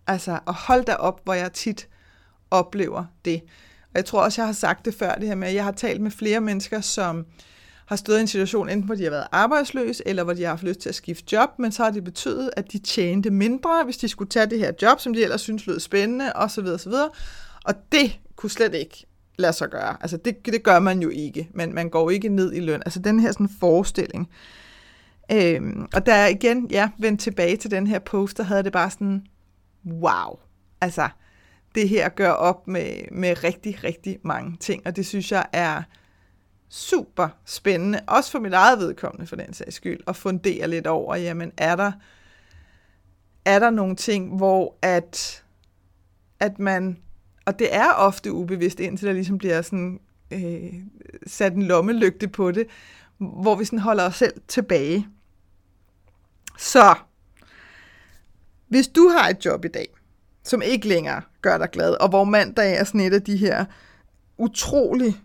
Altså, 0.08 0.40
og 0.46 0.54
hold 0.56 0.86
da 0.86 0.94
op, 0.94 1.22
hvor 1.24 1.34
jeg 1.34 1.54
tit 1.54 1.88
oplever 2.52 3.06
det. 3.26 3.42
Og 3.84 3.96
jeg 3.96 4.06
tror 4.06 4.24
også, 4.24 4.42
jeg 4.42 4.48
har 4.48 4.54
sagt 4.54 4.86
det 4.86 4.94
før, 4.94 5.16
det 5.16 5.28
her 5.28 5.36
med, 5.36 5.48
at 5.48 5.56
jeg 5.56 5.64
har 5.64 5.72
talt 5.72 6.02
med 6.02 6.12
flere 6.12 6.42
mennesker, 6.42 6.82
som 6.82 7.26
har 7.86 7.96
stået 7.96 8.18
i 8.18 8.22
en 8.22 8.28
situation, 8.28 8.70
enten 8.70 8.86
hvor 8.86 8.96
de 8.96 9.04
har 9.04 9.10
været 9.10 9.28
arbejdsløse, 9.32 10.04
eller 10.06 10.24
hvor 10.24 10.34
de 10.34 10.42
har 10.42 10.50
haft 10.50 10.64
lyst 10.64 10.80
til 10.80 10.90
at 10.90 10.96
skifte 10.96 11.36
job, 11.36 11.50
men 11.60 11.72
så 11.72 11.84
har 11.84 11.92
det 11.92 12.04
betydet, 12.04 12.50
at 12.58 12.72
de 12.72 12.80
tjente 12.80 13.30
mindre, 13.30 13.84
hvis 13.84 13.98
de 13.98 14.08
skulle 14.08 14.30
tage 14.30 14.46
det 14.46 14.60
her 14.60 14.72
job, 14.82 15.00
som 15.00 15.14
de 15.14 15.24
ellers 15.24 15.42
synes 15.42 15.68
lød 15.68 15.80
spændende, 15.80 16.34
osv. 16.36 16.66
osv. 16.66 16.94
Og 17.66 17.74
det 17.92 18.20
kunne 18.42 18.50
slet 18.50 18.74
ikke 18.74 19.06
lade 19.38 19.54
sig 19.54 19.70
gøre. 19.70 19.98
Altså 20.02 20.18
det, 20.18 20.46
det 20.46 20.64
gør 20.64 20.80
man 20.80 21.02
jo 21.02 21.10
ikke, 21.10 21.50
men 21.54 21.74
man 21.74 21.90
går 21.90 22.10
ikke 22.10 22.30
ned 22.30 22.54
i 22.54 22.60
løn. 22.60 22.82
Altså 22.86 23.00
den 23.00 23.20
her 23.20 23.32
sådan 23.32 23.50
forestilling. 23.60 24.30
Øhm, 25.32 25.88
og 25.94 26.06
der 26.06 26.14
er 26.14 26.28
igen, 26.28 26.68
ja, 26.72 26.90
vendt 26.98 27.22
tilbage 27.22 27.58
til 27.58 27.72
den 27.72 27.88
her 27.88 28.00
post, 28.00 28.38
der 28.38 28.44
havde 28.44 28.64
det 28.64 28.72
bare 28.72 28.92
sådan, 28.92 29.26
wow. 29.86 30.40
Altså, 30.82 31.10
det 31.76 31.90
her 31.90 32.10
gør 32.10 32.30
op 32.30 32.68
med, 32.68 33.12
med 33.12 33.44
rigtig, 33.44 33.84
rigtig 33.84 34.20
mange 34.24 34.58
ting, 34.58 34.88
og 34.88 34.96
det 34.96 35.06
synes 35.06 35.32
jeg 35.32 35.46
er 35.54 35.84
super 36.70 37.28
spændende, 37.46 38.00
også 38.08 38.32
for 38.32 38.40
mit 38.40 38.54
eget 38.54 38.80
vedkommende 38.80 39.28
for 39.28 39.36
den 39.36 39.54
sags 39.54 39.76
skyld, 39.76 40.00
at 40.08 40.16
fundere 40.16 40.68
lidt 40.68 40.88
over, 40.88 41.16
jamen 41.16 41.52
er 41.58 41.76
der, 41.76 41.92
er 43.46 43.60
der 43.60 43.70
nogle 43.70 43.96
ting, 43.96 44.38
hvor 44.38 44.76
at, 44.82 45.44
at 46.40 46.60
man 46.60 46.98
og 47.52 47.60
det 47.60 47.76
er 47.76 47.92
ofte 47.92 48.34
ubevidst, 48.34 48.80
indtil 48.80 49.08
der 49.08 49.14
ligesom 49.14 49.38
bliver 49.38 49.62
sådan, 49.62 50.00
øh, 50.32 50.74
sat 51.28 51.54
en 51.54 51.64
lommelygte 51.64 52.28
på 52.28 52.52
det, 52.52 52.68
hvor 53.18 53.56
vi 53.56 53.66
sådan 53.66 53.80
holder 53.80 54.04
os 54.04 54.16
selv 54.16 54.34
tilbage. 54.48 55.08
Så, 56.58 56.96
hvis 58.68 58.88
du 58.88 59.08
har 59.08 59.30
et 59.30 59.46
job 59.46 59.66
i 59.66 59.68
dag, 59.68 59.88
som 60.44 60.62
ikke 60.62 60.88
længere 60.88 61.22
gør 61.42 61.58
dig 61.58 61.70
glad, 61.72 61.94
og 61.94 62.10
hvor 62.10 62.24
mandag 62.24 62.76
er 62.76 62.84
sådan 62.84 63.02
et 63.02 63.14
af 63.14 63.22
de 63.22 63.38
her 63.38 63.66
utrolig 64.38 65.22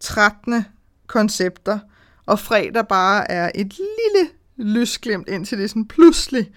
trættende 0.00 0.64
koncepter, 1.06 1.78
og 2.26 2.38
fredag 2.38 2.88
bare 2.88 3.30
er 3.30 3.50
et 3.54 3.78
lille 3.78 4.30
lysglimt, 4.56 5.28
indtil 5.28 5.58
det 5.58 5.70
sådan 5.70 5.88
pludselig 5.88 6.50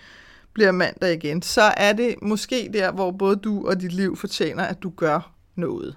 bliver 0.56 0.72
mandag 0.72 1.14
igen, 1.14 1.42
så 1.42 1.62
er 1.62 1.94
det 1.94 2.16
måske 2.22 2.70
der, 2.74 2.92
hvor 2.92 3.12
både 3.12 3.36
du 3.36 3.68
og 3.68 3.82
dit 3.82 3.94
liv 3.94 4.16
fortjener, 4.16 4.64
at 4.64 4.84
du 4.84 4.90
gør 4.90 5.34
noget. 5.56 5.96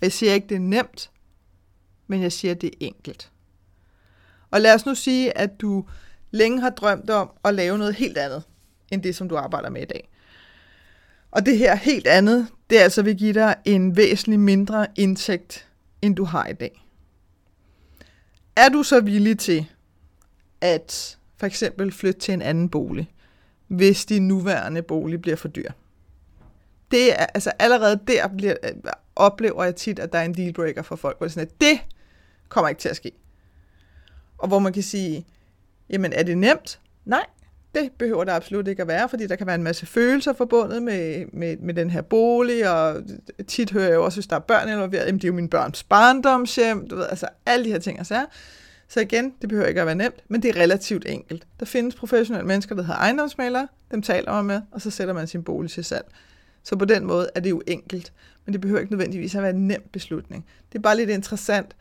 Jeg 0.00 0.12
siger 0.12 0.34
ikke, 0.34 0.46
det 0.46 0.54
er 0.54 0.60
nemt, 0.60 1.10
men 2.06 2.22
jeg 2.22 2.32
siger, 2.32 2.54
det 2.54 2.66
er 2.66 2.76
enkelt. 2.80 3.30
Og 4.50 4.60
lad 4.60 4.74
os 4.74 4.86
nu 4.86 4.94
sige, 4.94 5.38
at 5.38 5.60
du 5.60 5.84
længe 6.30 6.60
har 6.60 6.70
drømt 6.70 7.10
om 7.10 7.30
at 7.44 7.54
lave 7.54 7.78
noget 7.78 7.94
helt 7.94 8.18
andet, 8.18 8.42
end 8.90 9.02
det, 9.02 9.16
som 9.16 9.28
du 9.28 9.36
arbejder 9.36 9.70
med 9.70 9.82
i 9.82 9.84
dag. 9.84 10.08
Og 11.30 11.46
det 11.46 11.58
her 11.58 11.74
helt 11.74 12.06
andet, 12.06 12.48
det 12.70 12.76
altså 12.76 13.02
vil 13.02 13.16
give 13.16 13.34
dig 13.34 13.54
en 13.64 13.96
væsentlig 13.96 14.40
mindre 14.40 14.86
indtægt, 14.96 15.68
end 16.02 16.16
du 16.16 16.24
har 16.24 16.46
i 16.46 16.52
dag. 16.52 16.86
Er 18.56 18.68
du 18.68 18.82
så 18.82 19.00
villig 19.00 19.38
til 19.38 19.70
at 20.60 21.18
for 21.36 21.46
eksempel 21.46 21.92
flytte 21.92 22.20
til 22.20 22.34
en 22.34 22.42
anden 22.42 22.68
bolig? 22.68 23.13
Hvis 23.76 24.04
din 24.04 24.28
nuværende 24.28 24.82
bolig 24.82 25.22
bliver 25.22 25.36
for 25.36 25.48
dyr. 25.48 25.70
Det 26.90 27.12
er, 27.12 27.26
altså 27.34 27.52
allerede 27.58 28.00
der 28.06 28.28
bliver, 28.28 28.54
oplever 29.16 29.64
jeg 29.64 29.76
tit, 29.76 29.98
at 29.98 30.12
der 30.12 30.18
er 30.18 30.24
en 30.24 30.34
dealbreaker 30.34 30.82
for 30.82 30.96
folk, 30.96 31.18
hvor 31.18 31.26
det, 31.26 31.32
sådan, 31.34 31.48
at 31.48 31.60
det 31.60 31.80
kommer 32.48 32.68
ikke 32.68 32.80
til 32.80 32.88
at 32.88 32.96
ske. 32.96 33.12
Og 34.38 34.48
hvor 34.48 34.58
man 34.58 34.72
kan 34.72 34.82
sige, 34.82 35.26
jamen 35.90 36.12
er 36.12 36.22
det 36.22 36.38
nemt? 36.38 36.80
Nej, 37.04 37.24
det 37.74 37.90
behøver 37.98 38.24
det 38.24 38.32
absolut 38.32 38.68
ikke 38.68 38.82
at 38.82 38.88
være, 38.88 39.08
fordi 39.08 39.26
der 39.26 39.36
kan 39.36 39.46
være 39.46 39.54
en 39.54 39.62
masse 39.62 39.86
følelser 39.86 40.32
forbundet 40.32 40.82
med, 40.82 41.24
med, 41.32 41.56
med 41.56 41.74
den 41.74 41.90
her 41.90 42.02
bolig, 42.02 42.70
og 42.70 43.02
tit 43.46 43.70
hører 43.70 43.84
jeg 43.84 43.94
jo 43.94 44.04
også, 44.04 44.16
hvis 44.16 44.26
der 44.26 44.36
er 44.36 44.40
børn 44.40 44.68
involveret, 44.68 45.06
jamen 45.06 45.18
det 45.18 45.24
er 45.24 45.28
jo 45.28 45.34
min 45.34 45.48
børns 45.48 45.82
barndomshjem, 45.82 46.88
du 46.88 46.96
ved, 46.96 47.06
altså 47.10 47.26
alle 47.46 47.64
de 47.64 47.70
her 47.70 47.78
ting 47.78 48.00
og 48.00 48.06
sager. 48.06 48.26
Så 48.88 49.00
igen, 49.00 49.34
det 49.40 49.48
behøver 49.48 49.68
ikke 49.68 49.80
at 49.80 49.86
være 49.86 49.94
nemt, 49.94 50.24
men 50.28 50.42
det 50.42 50.56
er 50.56 50.60
relativt 50.60 51.06
enkelt. 51.08 51.46
Der 51.60 51.66
findes 51.66 51.94
professionelle 51.94 52.46
mennesker, 52.46 52.74
der 52.74 52.82
hedder 52.82 52.98
ejendomsmalere, 52.98 53.68
dem 53.90 54.02
taler 54.02 54.32
man 54.32 54.44
med, 54.44 54.60
og 54.70 54.80
så 54.80 54.90
sætter 54.90 55.14
man 55.14 55.26
sin 55.26 55.42
bolig 55.42 55.70
til 55.70 55.84
salg. 55.84 56.04
Så 56.62 56.76
på 56.76 56.84
den 56.84 57.04
måde 57.04 57.28
er 57.34 57.40
det 57.40 57.50
jo 57.50 57.62
enkelt, 57.66 58.12
men 58.44 58.52
det 58.52 58.60
behøver 58.60 58.80
ikke 58.80 58.92
nødvendigvis 58.92 59.34
at 59.34 59.42
være 59.42 59.54
en 59.54 59.68
nem 59.68 59.88
beslutning. 59.92 60.46
Det 60.72 60.78
er 60.78 60.82
bare 60.82 60.96
lidt 60.96 61.10
interessant, 61.10 61.76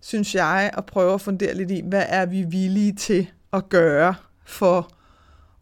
synes 0.00 0.34
jeg, 0.34 0.70
at 0.78 0.86
prøve 0.86 1.14
at 1.14 1.20
fundere 1.20 1.54
lidt 1.54 1.70
i, 1.70 1.82
hvad 1.84 2.04
er 2.08 2.26
vi 2.26 2.42
villige 2.42 2.92
til 2.92 3.30
at 3.52 3.68
gøre 3.68 4.14
for 4.44 4.90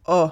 at 0.09 0.31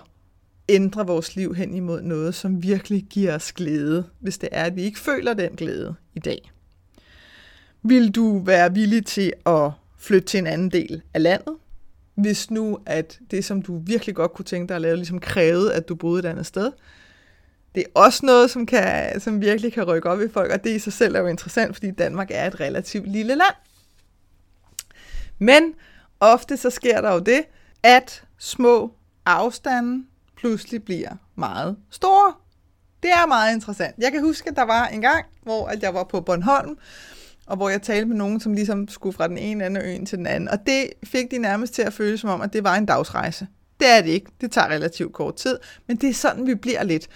ændre 0.68 1.07
vores 1.07 1.37
liv 1.37 1.55
hen 1.55 1.74
imod 1.74 2.03
noget, 2.03 2.35
som 2.35 2.62
virkelig 2.62 3.07
giver 3.11 3.35
os 3.35 3.53
glæde, 3.53 4.05
hvis 4.20 4.38
det 4.38 4.48
er, 4.53 4.64
at 4.64 4.77
vi 4.77 4.83
ikke 4.83 4.98
føler 4.98 5.35
den 5.35 5.53
glæde 5.53 5.94
i 6.14 6.18
dag. 6.18 6.53
Vil 7.83 8.11
du 8.11 8.38
være 8.38 8.74
villig 8.74 9.07
til 9.07 9.33
at 9.46 9.70
flytte 10.05 10.29
til 10.29 10.38
en 10.38 10.47
anden 10.47 10.71
del 10.71 11.03
af 11.14 11.23
landet, 11.23 11.57
hvis 12.14 12.51
nu 12.51 12.79
at 12.87 13.19
det, 13.31 13.45
som 13.45 13.62
du 13.62 13.79
virkelig 13.79 14.14
godt 14.14 14.33
kunne 14.33 14.45
tænke 14.45 14.69
dig 14.69 14.75
at 14.75 14.83
lave, 14.83 14.97
ligesom 14.97 15.21
krævede, 15.21 15.75
at 15.75 15.88
du 15.88 15.95
boede 15.95 16.19
et 16.19 16.25
andet 16.25 16.47
sted. 16.47 16.73
Det 17.75 17.81
er 17.81 18.01
også 18.01 18.27
noget, 18.27 18.51
som, 18.51 18.67
kan, 18.67 19.21
som 19.21 19.40
virkelig 19.40 19.73
kan 19.73 19.85
rykke 19.85 20.11
op 20.11 20.21
i 20.21 20.29
folk, 20.29 20.53
og 20.53 20.64
det 20.64 20.71
i 20.71 20.79
sig 20.79 20.93
selv 20.93 21.14
er 21.14 21.21
jo 21.21 21.27
interessant, 21.27 21.77
fordi 21.77 21.90
Danmark 21.90 22.31
er 22.33 22.47
et 22.47 22.61
relativt 22.61 23.09
lille 23.09 23.35
land. 23.35 23.55
Men 25.38 25.75
ofte 26.21 26.57
så 26.57 26.71
sker 26.71 27.01
der 27.01 27.12
jo 27.12 27.19
det, 27.19 27.43
at 27.83 28.25
små 28.38 28.95
afstande 29.27 30.05
pludselig 30.37 30.85
bliver 30.85 31.11
meget 31.35 31.77
store. 31.90 32.35
Det 33.03 33.11
er 33.11 33.27
meget 33.27 33.55
interessant. 33.55 33.95
Jeg 33.99 34.12
kan 34.12 34.23
huske, 34.23 34.51
at 34.51 34.57
der 34.57 34.62
var 34.62 34.87
en 34.87 35.01
gang, 35.01 35.27
hvor 35.43 35.67
at 35.67 35.83
jeg 35.83 35.95
var 35.95 36.05
på 36.05 36.21
Bornholm, 36.21 36.79
og 37.46 37.57
hvor 37.57 37.68
jeg 37.68 37.83
talte 37.83 38.07
med 38.07 38.16
nogen, 38.16 38.40
som 38.40 38.54
ligesom 38.54 38.88
skulle 38.88 39.16
fra 39.16 39.28
den 39.28 39.38
ene 39.38 39.66
ende 39.66 39.80
af 39.80 39.87
øen 39.87 40.07
til 40.07 40.18
den 40.18 40.26
anden. 40.26 40.48
Og 40.48 40.59
det 40.66 40.90
fik 41.04 41.30
de 41.30 41.38
nærmest 41.38 41.74
til 41.74 41.83
at 41.83 41.92
føle 41.92 42.18
som 42.18 42.30
om, 42.30 42.40
at 42.40 42.52
det 42.52 42.64
var 42.64 42.74
en 42.74 42.87
dagsrejse. 42.87 43.46
Det 43.80 43.90
er 43.90 44.02
det 44.02 44.11
ikke. 44.11 44.26
Det 44.40 44.52
tager 44.52 44.68
relativt 44.68 45.12
kort 45.12 45.37
tid, 45.37 45.59
men 45.87 45.96
det 45.96 46.09
er 46.09 46.14
sådan, 46.14 46.46
vi 46.46 46.54
bliver 46.54 46.83
lidt. 46.83 47.09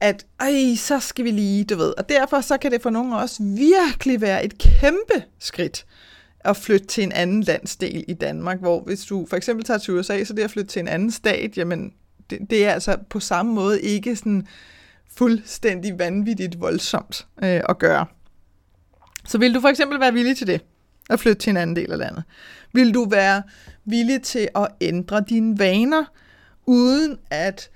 At, 0.00 0.26
ej, 0.40 0.74
så 0.76 1.00
skal 1.00 1.24
vi 1.24 1.30
lige, 1.30 1.64
du 1.64 1.76
ved. 1.76 1.94
Og 1.98 2.08
derfor 2.08 2.40
så 2.40 2.56
kan 2.56 2.70
det 2.70 2.82
for 2.82 2.90
nogle 2.90 3.16
også 3.16 3.42
virkelig 3.42 4.20
være 4.20 4.44
et 4.44 4.58
kæmpe 4.58 5.24
skridt 5.38 5.86
at 6.44 6.56
flytte 6.56 6.86
til 6.86 7.04
en 7.04 7.12
anden 7.12 7.42
landsdel 7.42 8.04
i 8.08 8.14
Danmark, 8.14 8.60
hvor 8.60 8.80
hvis 8.80 9.04
du 9.04 9.26
for 9.30 9.36
eksempel 9.36 9.64
tager 9.64 9.78
til 9.78 9.94
USA, 9.94 10.24
så 10.24 10.32
det 10.32 10.42
at 10.42 10.50
flytte 10.50 10.70
til 10.70 10.80
en 10.80 10.88
anden 10.88 11.10
stat, 11.10 11.56
jamen 11.56 11.92
det, 12.30 12.38
det 12.50 12.66
er 12.66 12.72
altså 12.72 12.96
på 13.10 13.20
samme 13.20 13.52
måde 13.52 13.82
ikke 13.82 14.16
sådan 14.16 14.46
fuldstændig 15.16 15.98
vanvittigt 15.98 16.60
voldsomt 16.60 17.26
øh, 17.44 17.60
at 17.68 17.78
gøre. 17.78 18.06
Så 19.28 19.38
vil 19.38 19.54
du 19.54 19.60
for 19.60 19.68
eksempel 19.68 20.00
være 20.00 20.12
villig 20.12 20.36
til 20.36 20.46
det, 20.46 20.60
at 21.10 21.20
flytte 21.20 21.42
til 21.42 21.50
en 21.50 21.56
anden 21.56 21.76
del 21.76 21.92
af 21.92 21.98
landet? 21.98 22.24
Vil 22.72 22.94
du 22.94 23.08
være 23.10 23.42
villig 23.84 24.22
til 24.22 24.48
at 24.56 24.68
ændre 24.80 25.24
dine 25.28 25.58
vaner, 25.58 26.04
uden 26.66 27.18
at, 27.30 27.70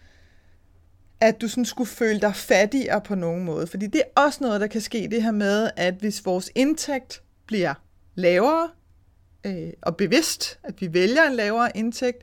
at 1.20 1.40
du 1.40 1.48
sådan 1.48 1.64
skulle 1.64 1.88
føle 1.88 2.20
dig 2.20 2.34
fattigere 2.34 3.00
på 3.00 3.14
nogen 3.14 3.44
måde? 3.44 3.66
Fordi 3.66 3.86
det 3.86 4.02
er 4.16 4.22
også 4.22 4.38
noget, 4.42 4.60
der 4.60 4.66
kan 4.66 4.80
ske, 4.80 5.08
det 5.10 5.22
her 5.22 5.30
med, 5.30 5.70
at 5.76 5.94
hvis 5.94 6.24
vores 6.24 6.50
indtægt 6.54 7.22
bliver 7.46 7.74
lavere, 8.14 8.68
øh, 9.46 9.72
og 9.82 9.96
bevidst, 9.96 10.58
at 10.64 10.80
vi 10.80 10.92
vælger 10.92 11.22
en 11.22 11.34
lavere 11.34 11.76
indtægt, 11.76 12.22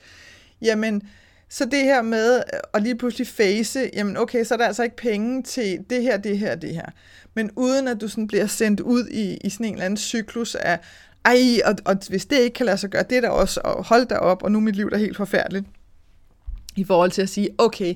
jamen, 0.62 1.02
så 1.54 1.66
det 1.66 1.80
her 1.80 2.02
med 2.02 2.36
øh, 2.36 2.60
at 2.74 2.84
lige 2.84 2.96
pludselig 2.96 3.28
face, 3.28 3.90
jamen 3.94 4.18
okay, 4.18 4.44
så 4.44 4.54
er 4.54 4.58
der 4.58 4.66
altså 4.66 4.84
ikke 4.84 4.96
penge 4.96 5.44
til 5.44 5.86
det 5.90 6.02
her, 6.02 6.18
det 6.18 6.40
her, 6.40 6.56
det 6.56 6.76
her. 6.76 6.86
Men 7.34 7.52
uden 7.56 7.88
at 7.88 8.02
du 8.02 8.08
sådan 8.08 8.28
bliver 8.28 8.48
sendt 8.48 8.80
ud 8.80 9.08
i, 9.08 9.38
i 9.44 9.50
sådan 9.50 9.66
en 9.66 9.74
eller 9.74 9.86
anden 9.86 9.98
cyklus 9.98 10.56
af, 10.56 10.80
ej, 11.26 11.38
og, 11.66 11.76
og 11.86 11.98
hvis 12.10 12.26
det 12.26 12.40
ikke 12.40 12.54
kan 12.54 12.66
lade 12.66 12.78
sig 12.78 12.90
gøre, 12.90 13.04
det 13.10 13.18
er 13.18 13.22
der 13.22 13.30
også, 13.30 13.62
og 13.64 13.86
hold 13.86 14.06
dig 14.06 14.20
op, 14.20 14.44
og 14.44 14.52
nu 14.52 14.58
er 14.58 14.62
mit 14.62 14.76
liv 14.76 14.90
der 14.90 14.98
helt 14.98 15.18
forfærdeligt. 15.18 15.66
I 16.76 16.84
forhold 16.84 17.12
til 17.12 17.22
at 17.22 17.30
sige, 17.30 17.50
okay, 17.58 17.96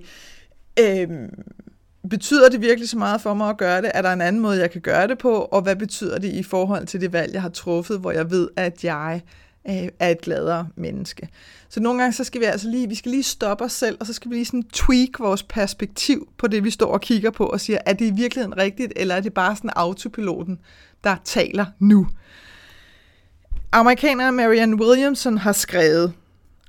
øhm, 0.79 1.43
betyder 2.09 2.49
det 2.49 2.61
virkelig 2.61 2.89
så 2.89 2.97
meget 2.97 3.21
for 3.21 3.33
mig 3.33 3.49
at 3.49 3.57
gøre 3.57 3.81
det? 3.81 3.91
Er 3.93 4.01
der 4.01 4.13
en 4.13 4.21
anden 4.21 4.41
måde, 4.41 4.59
jeg 4.59 4.71
kan 4.71 4.81
gøre 4.81 5.07
det 5.07 5.17
på? 5.17 5.33
Og 5.33 5.61
hvad 5.61 5.75
betyder 5.75 6.17
det 6.17 6.33
i 6.33 6.43
forhold 6.43 6.87
til 6.87 7.01
det 7.01 7.13
valg, 7.13 7.33
jeg 7.33 7.41
har 7.41 7.49
truffet, 7.49 7.99
hvor 7.99 8.11
jeg 8.11 8.31
ved, 8.31 8.49
at 8.55 8.83
jeg 8.83 9.21
øh, 9.69 9.89
er 9.99 10.09
et 10.09 10.21
gladere 10.21 10.67
menneske? 10.75 11.29
Så 11.69 11.79
nogle 11.79 12.01
gange, 12.01 12.13
så 12.13 12.23
skal 12.23 12.41
vi 12.41 12.45
altså 12.45 12.67
lige, 12.67 12.89
vi 12.89 12.95
skal 12.95 13.11
lige 13.11 13.23
stoppe 13.23 13.63
os 13.63 13.71
selv, 13.71 13.97
og 13.99 14.05
så 14.05 14.13
skal 14.13 14.31
vi 14.31 14.35
lige 14.35 14.45
sådan 14.45 14.63
tweak 14.63 15.19
vores 15.19 15.43
perspektiv 15.43 16.29
på 16.37 16.47
det, 16.47 16.63
vi 16.63 16.69
står 16.69 16.93
og 16.93 17.01
kigger 17.01 17.31
på, 17.31 17.45
og 17.45 17.59
siger, 17.59 17.79
er 17.85 17.93
det 17.93 18.05
i 18.05 18.13
virkeligheden 18.15 18.57
rigtigt, 18.57 18.93
eller 18.95 19.15
er 19.15 19.19
det 19.19 19.33
bare 19.33 19.55
sådan 19.55 19.69
autopiloten, 19.75 20.59
der 21.03 21.15
taler 21.23 21.65
nu? 21.79 22.07
Amerikaneren 23.71 24.35
Marianne 24.35 24.75
Williamson 24.75 25.37
har 25.37 25.51
skrevet, 25.51 26.13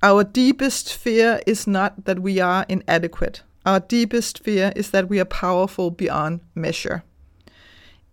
Our 0.03 0.23
deepest 0.23 0.95
fear 0.95 1.41
is 1.47 1.67
not 1.67 1.93
that 2.05 2.19
we 2.19 2.43
are 2.43 2.65
inadequate. 2.69 3.43
Our 3.67 3.79
deepest 3.79 4.45
fear 4.45 4.73
is 4.77 4.91
that 4.91 5.11
we 5.11 5.19
are 5.19 5.25
powerful 5.25 5.91
beyond 5.91 6.41
measure. 6.55 7.01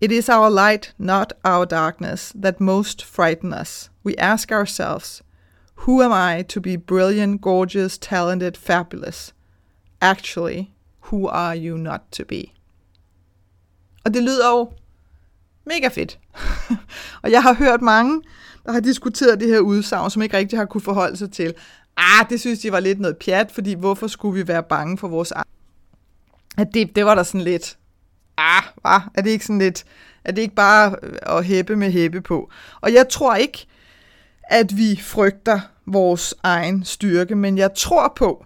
It 0.02 0.12
is 0.12 0.30
our 0.30 0.50
light, 0.50 0.94
not 0.98 1.34
our 1.44 1.66
darkness, 1.66 2.34
that 2.42 2.60
most 2.60 3.04
frighten 3.06 3.54
us. 3.54 3.90
We 4.04 4.16
ask 4.18 4.52
ourselves, 4.52 5.22
Who 5.76 6.02
am 6.02 6.12
I 6.12 6.44
to 6.44 6.62
be 6.62 6.78
brilliant, 6.78 7.42
gorgeous, 7.42 7.98
talented, 7.98 8.58
fabulous? 8.58 9.34
Actually, 10.02 10.74
who 11.00 11.28
are 11.28 11.56
you 11.56 11.78
not 11.78 12.02
to 12.12 12.26
be? 12.26 12.52
Og 14.06 14.14
det 14.14 14.24
lyder 14.24 14.50
jo 14.50 14.72
mega 15.66 15.88
fedt. 15.88 16.20
og 17.24 17.32
jeg 17.32 17.44
har 17.44 17.54
hørt 17.54 17.82
mange, 17.82 18.22
der 18.66 18.72
har 18.72 18.80
diskuteret 18.80 19.40
det 19.40 19.48
her 19.48 19.60
udsagn, 19.60 20.10
som 20.10 20.22
ikke 20.22 20.38
rigtig 20.38 20.60
har 20.60 20.66
kunne 20.66 20.82
forholde 20.82 21.18
sig 21.18 21.32
til. 21.32 21.54
Ah, 21.98 22.30
det 22.30 22.40
synes 22.40 22.60
de 22.60 22.72
var 22.72 22.80
lidt 22.80 23.00
noget 23.00 23.18
pjat, 23.18 23.52
fordi 23.52 23.74
hvorfor 23.74 24.08
skulle 24.08 24.40
vi 24.40 24.48
være 24.48 24.64
bange 24.64 24.98
for 24.98 25.08
vores 25.08 25.34
at 26.58 26.68
det, 26.74 26.96
det 26.96 27.06
var 27.06 27.16
der 27.16 27.24
sådan 27.24 27.42
lidt, 27.42 27.78
ah, 28.38 28.64
var, 28.84 29.12
er 29.14 29.22
det 29.22 29.30
ikke 29.30 29.46
sådan 29.46 29.60
lidt, 29.60 29.86
er 30.24 30.32
det 30.32 30.42
ikke 30.42 30.56
bare 30.56 30.96
øh, 31.04 31.38
at 31.38 31.46
hæppe 31.46 31.76
med 31.76 31.92
hæppe 31.92 32.22
på? 32.22 32.52
Og 32.82 32.94
jeg 32.94 33.10
tror 33.10 33.36
ikke, 33.36 33.68
at 34.44 34.78
vi 34.78 35.00
frygter 35.02 35.60
vores 35.86 36.34
egen 36.44 36.84
styrke, 36.84 37.36
men 37.36 37.58
jeg 37.58 37.74
tror 37.74 38.14
på, 38.16 38.46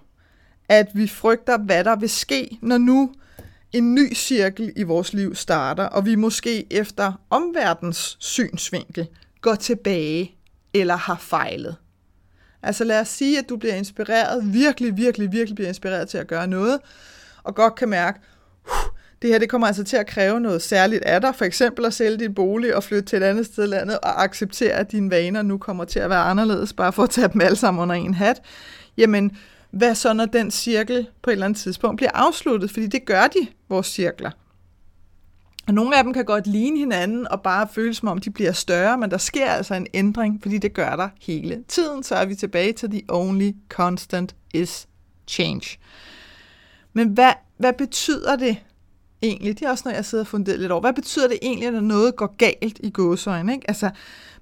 at 0.69 0.87
vi 0.93 1.07
frygter, 1.07 1.57
hvad 1.57 1.83
der 1.83 1.95
vil 1.95 2.09
ske, 2.09 2.57
når 2.61 2.77
nu 2.77 3.11
en 3.71 3.95
ny 3.95 4.15
cirkel 4.15 4.73
i 4.75 4.83
vores 4.83 5.13
liv 5.13 5.35
starter, 5.35 5.83
og 5.83 6.05
vi 6.05 6.15
måske 6.15 6.73
efter 6.73 7.13
omverdens 7.29 8.17
synsvinkel 8.19 9.07
går 9.41 9.55
tilbage 9.55 10.35
eller 10.73 10.95
har 10.95 11.17
fejlet. 11.17 11.75
Altså 12.63 12.83
lad 12.83 12.99
os 12.99 13.07
sige, 13.07 13.39
at 13.39 13.49
du 13.49 13.57
bliver 13.57 13.75
inspireret, 13.75 14.53
virkelig, 14.53 14.97
virkelig, 14.97 15.31
virkelig 15.31 15.55
bliver 15.55 15.67
inspireret 15.67 16.09
til 16.09 16.17
at 16.17 16.27
gøre 16.27 16.47
noget, 16.47 16.79
og 17.43 17.55
godt 17.55 17.75
kan 17.75 17.89
mærke, 17.89 18.19
uh, 18.65 18.98
det 19.21 19.29
her 19.29 19.39
det 19.39 19.49
kommer 19.49 19.67
altså 19.67 19.83
til 19.83 19.97
at 19.97 20.07
kræve 20.07 20.39
noget 20.39 20.61
særligt 20.61 21.03
af 21.03 21.21
dig, 21.21 21.35
for 21.35 21.45
eksempel 21.45 21.85
at 21.85 21.93
sælge 21.93 22.17
din 22.17 22.33
bolig 22.33 22.75
og 22.75 22.83
flytte 22.83 23.09
til 23.09 23.17
et 23.17 23.23
andet 23.23 23.45
sted 23.45 23.63
i 23.63 23.67
landet 23.67 23.99
og 23.99 24.23
acceptere, 24.23 24.71
at 24.71 24.91
dine 24.91 25.11
vaner 25.11 25.41
nu 25.41 25.57
kommer 25.57 25.85
til 25.85 25.99
at 25.99 26.09
være 26.09 26.19
anderledes, 26.19 26.73
bare 26.73 26.93
for 26.93 27.03
at 27.03 27.09
tage 27.09 27.27
dem 27.27 27.41
alle 27.41 27.55
sammen 27.55 27.81
under 27.81 27.95
en 27.95 28.13
hat. 28.13 28.41
Jamen, 28.97 29.37
hvad 29.71 29.95
så, 29.95 30.13
når 30.13 30.25
den 30.25 30.51
cirkel 30.51 31.07
på 31.21 31.29
et 31.29 31.31
eller 31.31 31.45
andet 31.45 31.59
tidspunkt 31.59 31.97
bliver 31.97 32.11
afsluttet? 32.13 32.71
Fordi 32.71 32.87
det 32.87 33.05
gør 33.05 33.27
de, 33.27 33.47
vores 33.69 33.87
cirkler. 33.87 34.31
Og 35.67 35.73
nogle 35.73 35.97
af 35.97 36.03
dem 36.03 36.13
kan 36.13 36.25
godt 36.25 36.47
ligne 36.47 36.79
hinanden 36.79 37.27
og 37.27 37.41
bare 37.41 37.67
føles 37.73 37.97
som 37.97 38.07
om, 38.07 38.17
de 38.17 38.31
bliver 38.31 38.51
større, 38.51 38.97
men 38.97 39.11
der 39.11 39.17
sker 39.17 39.49
altså 39.49 39.75
en 39.75 39.87
ændring, 39.93 40.39
fordi 40.41 40.57
det 40.57 40.73
gør 40.73 40.95
der 40.95 41.09
hele 41.21 41.63
tiden. 41.67 42.03
Så 42.03 42.15
er 42.15 42.25
vi 42.25 42.35
tilbage 42.35 42.73
til 42.73 42.89
the 42.91 43.01
only 43.09 43.51
constant 43.69 44.35
is 44.53 44.87
change. 45.27 45.77
Men 46.93 47.07
hvad, 47.07 47.33
hvad 47.57 47.73
betyder 47.73 48.35
det 48.35 48.57
egentlig? 49.21 49.59
Det 49.59 49.65
er 49.65 49.69
også 49.69 49.81
noget, 49.85 49.97
jeg 49.97 50.05
sidder 50.05 50.23
og 50.23 50.27
funderer 50.27 50.57
lidt 50.57 50.71
over. 50.71 50.81
Hvad 50.81 50.93
betyder 50.93 51.27
det 51.27 51.39
egentlig, 51.41 51.71
når 51.71 51.79
noget 51.79 52.15
går 52.15 52.35
galt 52.37 52.79
i 52.79 52.89
gåsøjne? 52.89 53.53
Ikke? 53.53 53.69
Altså, 53.69 53.89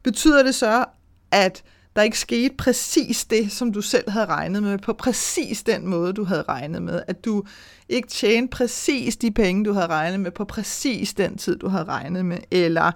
betyder 0.04 0.44
det 0.44 0.56
så, 0.56 0.86
at 1.32 1.64
der 1.96 2.02
ikke 2.04 2.20
skete 2.20 2.56
præcis 2.58 3.26
det, 3.26 3.52
som 3.52 3.74
du 3.74 3.82
selv 3.82 4.10
havde 4.10 4.26
regnet 4.26 4.64
med, 4.64 4.78
på 4.78 4.94
præcis 4.94 5.64
den 5.64 5.88
måde, 5.88 6.14
du 6.14 6.24
havde 6.24 6.44
regnet 6.50 6.82
med? 6.82 7.02
At 7.08 7.26
du 7.26 7.44
ikke 7.90 8.08
tjente 8.08 8.52
præcis 8.52 9.18
de 9.18 9.32
penge, 9.32 9.66
du 9.66 9.74
havde 9.74 9.88
regnet 9.88 10.20
med, 10.20 10.32
på 10.32 10.46
præcis 10.46 11.14
den 11.14 11.38
tid, 11.38 11.58
du 11.58 11.68
havde 11.68 11.84
regnet 11.84 12.26
med? 12.26 12.38
Eller 12.52 12.92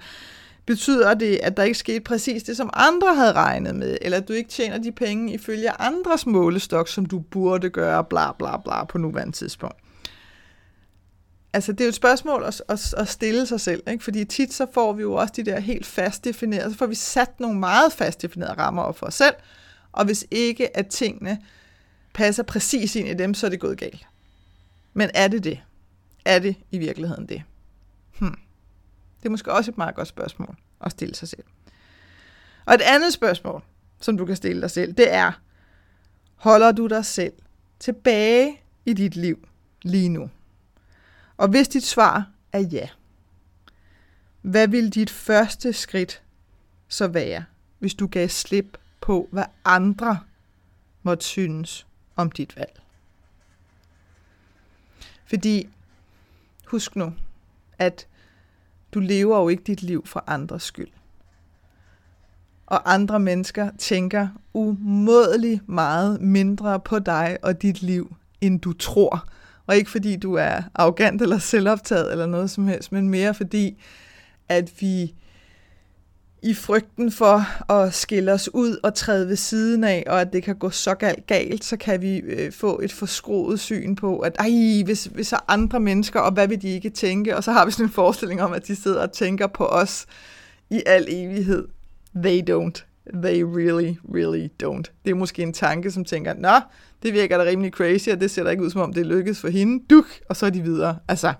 betyder 0.65 1.13
det, 1.13 1.39
at 1.43 1.57
der 1.57 1.63
ikke 1.63 1.79
skete 1.79 1.99
præcis 1.99 2.43
det, 2.43 2.57
som 2.57 2.69
andre 2.73 3.15
havde 3.15 3.33
regnet 3.33 3.75
med? 3.75 3.97
Eller 4.01 4.17
at 4.17 4.27
du 4.27 4.33
ikke 4.33 4.49
tjener 4.49 4.77
de 4.77 4.91
penge 4.91 5.33
ifølge 5.33 5.81
andres 5.81 6.25
målestok, 6.25 6.87
som 6.87 7.05
du 7.05 7.19
burde 7.19 7.69
gøre, 7.69 8.03
bla 8.03 8.31
bla 8.31 8.57
bla, 8.57 8.85
på 8.85 8.97
nuværende 8.97 9.37
tidspunkt? 9.37 9.77
Altså 11.53 11.71
det 11.71 11.81
er 11.81 11.85
jo 11.85 11.89
et 11.89 11.95
spørgsmål 11.95 12.43
at, 12.43 12.61
at, 12.67 12.93
at 12.93 13.07
stille 13.07 13.45
sig 13.45 13.61
selv, 13.61 13.83
ikke? 13.87 14.03
fordi 14.03 14.25
tit 14.25 14.53
så 14.53 14.67
får 14.73 14.93
vi 14.93 15.01
jo 15.01 15.13
også 15.13 15.33
de 15.35 15.43
der 15.43 15.59
helt 15.59 15.85
fast 15.85 16.23
definerede, 16.23 16.71
så 16.71 16.77
får 16.77 16.85
vi 16.85 16.95
sat 16.95 17.39
nogle 17.39 17.59
meget 17.59 17.93
fast 17.93 18.21
definerede 18.21 18.53
rammer 18.53 18.81
op 18.81 18.97
for 18.97 19.05
os 19.05 19.13
selv, 19.13 19.35
og 19.91 20.05
hvis 20.05 20.25
ikke 20.31 20.77
at 20.77 20.87
tingene 20.87 21.41
passer 22.13 22.43
præcis 22.43 22.95
ind 22.95 23.07
i 23.07 23.13
dem, 23.13 23.33
så 23.33 23.45
er 23.45 23.49
det 23.49 23.59
gået 23.59 23.77
galt. 23.77 24.07
Men 24.93 25.09
er 25.13 25.27
det 25.27 25.43
det? 25.43 25.61
Er 26.25 26.39
det 26.39 26.55
i 26.71 26.77
virkeligheden 26.77 27.25
det? 27.25 27.43
Hmm. 28.19 28.37
Det 29.19 29.25
er 29.25 29.29
måske 29.29 29.51
også 29.51 29.71
et 29.71 29.77
meget 29.77 29.95
godt 29.95 30.07
spørgsmål 30.07 30.55
at 30.81 30.91
stille 30.91 31.15
sig 31.15 31.27
selv. 31.27 31.43
Og 32.65 32.73
et 32.73 32.81
andet 32.81 33.13
spørgsmål, 33.13 33.63
som 34.01 34.17
du 34.17 34.25
kan 34.25 34.35
stille 34.35 34.61
dig 34.61 34.71
selv, 34.71 34.93
det 34.93 35.13
er, 35.13 35.31
holder 36.35 36.71
du 36.71 36.87
dig 36.87 37.05
selv 37.05 37.33
tilbage 37.79 38.61
i 38.85 38.93
dit 38.93 39.15
liv 39.15 39.47
lige 39.81 40.09
nu? 40.09 40.29
Og 41.41 41.47
hvis 41.47 41.67
dit 41.67 41.83
svar 41.83 42.29
er 42.53 42.59
ja, 42.59 42.87
hvad 44.41 44.67
vil 44.67 44.89
dit 44.89 45.09
første 45.09 45.73
skridt 45.73 46.21
så 46.87 47.07
være 47.07 47.45
hvis 47.79 47.93
du 47.93 48.07
gav 48.07 48.29
slip 48.29 48.77
på, 48.99 49.29
hvad 49.31 49.43
andre 49.65 50.19
måtte 51.03 51.25
synes 51.25 51.87
om 52.15 52.31
dit 52.31 52.57
valg. 52.57 52.81
Fordi, 55.25 55.69
husk 56.67 56.95
nu, 56.95 57.13
at 57.77 58.07
du 58.93 58.99
lever 58.99 59.39
jo 59.39 59.49
ikke 59.49 59.63
dit 59.63 59.81
liv 59.81 60.05
for 60.05 60.23
andres 60.27 60.63
skyld. 60.63 60.91
Og 62.65 62.93
andre 62.93 63.19
mennesker 63.19 63.71
tænker 63.77 64.27
umådeligt 64.53 65.69
meget 65.69 66.21
mindre 66.21 66.79
på 66.79 66.99
dig 66.99 67.37
og 67.43 67.61
dit 67.61 67.81
liv, 67.81 68.15
end 68.41 68.59
du 68.59 68.73
tror. 68.73 69.27
Og 69.71 69.77
ikke 69.77 69.91
fordi 69.91 70.15
du 70.15 70.33
er 70.33 70.61
arrogant 70.75 71.21
eller 71.21 71.37
selvoptaget 71.37 72.11
eller 72.11 72.25
noget 72.25 72.49
som 72.51 72.67
helst, 72.67 72.91
men 72.91 73.09
mere 73.09 73.33
fordi, 73.33 73.83
at 74.49 74.71
vi 74.79 75.13
i 76.41 76.53
frygten 76.53 77.11
for 77.11 77.71
at 77.71 77.93
skille 77.93 78.33
os 78.33 78.49
ud 78.53 78.77
og 78.83 78.93
træde 78.93 79.27
ved 79.27 79.35
siden 79.35 79.83
af, 79.83 80.03
og 80.07 80.21
at 80.21 80.33
det 80.33 80.43
kan 80.43 80.55
gå 80.55 80.69
så 80.69 80.93
galt, 80.93 81.27
galt 81.27 81.63
så 81.63 81.77
kan 81.77 82.01
vi 82.01 82.17
øh, 82.17 82.51
få 82.51 82.79
et 82.83 82.91
forskroet 82.91 83.59
syn 83.59 83.95
på, 83.95 84.19
at 84.19 84.35
ej, 84.39 84.83
hvis, 84.85 85.05
hvis 85.05 85.27
så 85.27 85.39
andre 85.47 85.79
mennesker, 85.79 86.19
og 86.19 86.31
hvad 86.31 86.47
vil 86.47 86.61
de 86.61 86.69
ikke 86.69 86.89
tænke? 86.89 87.37
Og 87.37 87.43
så 87.43 87.51
har 87.51 87.65
vi 87.65 87.71
sådan 87.71 87.85
en 87.85 87.91
forestilling 87.91 88.41
om, 88.41 88.53
at 88.53 88.67
de 88.67 88.75
sidder 88.75 89.01
og 89.01 89.11
tænker 89.11 89.47
på 89.47 89.65
os 89.65 90.05
i 90.69 90.81
al 90.85 91.05
evighed. 91.09 91.67
They 92.15 92.41
don't. 92.49 92.90
They 93.13 93.43
really, 93.43 93.95
really 94.13 94.47
don't. 94.63 94.83
Det 95.05 95.11
er 95.11 95.15
måske 95.15 95.41
en 95.41 95.53
tanke, 95.53 95.91
som 95.91 96.05
tænker, 96.05 96.33
nå, 96.33 96.59
det 97.03 97.13
virker 97.13 97.37
da 97.37 97.43
rimelig 97.43 97.71
crazy, 97.71 98.09
og 98.09 98.21
det 98.21 98.31
ser 98.31 98.43
da 98.43 98.49
ikke 98.49 98.63
ud, 98.63 98.69
som 98.69 98.81
om 98.81 98.93
det 98.93 99.05
lykkes 99.05 99.41
for 99.41 99.47
hende. 99.47 99.83
Duk, 99.89 100.05
og 100.29 100.35
så 100.35 100.45
er 100.45 100.49
de 100.49 100.61
videre. 100.61 100.97
Altså, 101.07 101.33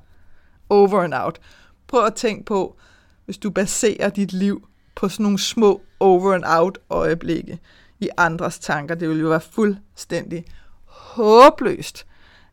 over 0.70 1.02
and 1.02 1.14
out. 1.14 1.40
Prøv 1.88 2.06
at 2.06 2.14
tænke 2.14 2.46
på, 2.46 2.78
hvis 3.26 3.38
du 3.38 3.50
baserer 3.50 4.10
dit 4.10 4.34
liv 4.34 4.68
på 4.96 5.10
sådan 5.10 5.24
nogle 5.24 5.40
små 5.40 5.82
over 6.00 6.34
and 6.34 6.44
out 6.48 6.78
øjeblikke 6.90 7.60
i 8.00 8.10
andres 8.18 8.60
tanker. 8.60 8.96
Det 8.96 9.10
vil 9.10 9.20
jo 9.20 9.28
være 9.28 9.42
fuldstændig 9.42 10.46
håbløst, 10.86 12.06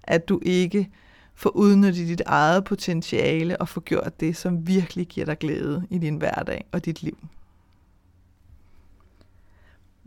at 0.02 0.28
du 0.28 0.40
ikke 0.42 0.88
får 1.35 1.50
udnyttet 1.50 2.09
dit 2.09 2.22
eget 2.26 2.64
potentiale 2.64 3.61
og 3.61 3.68
får 3.68 3.81
gjort 3.81 4.20
det, 4.20 4.37
som 4.37 4.66
virkelig 4.66 5.07
giver 5.07 5.26
dig 5.26 5.38
glæde 5.38 5.87
i 5.90 5.98
din 5.98 6.16
hverdag 6.16 6.64
og 6.72 6.85
dit 6.85 7.02
liv. 7.02 7.18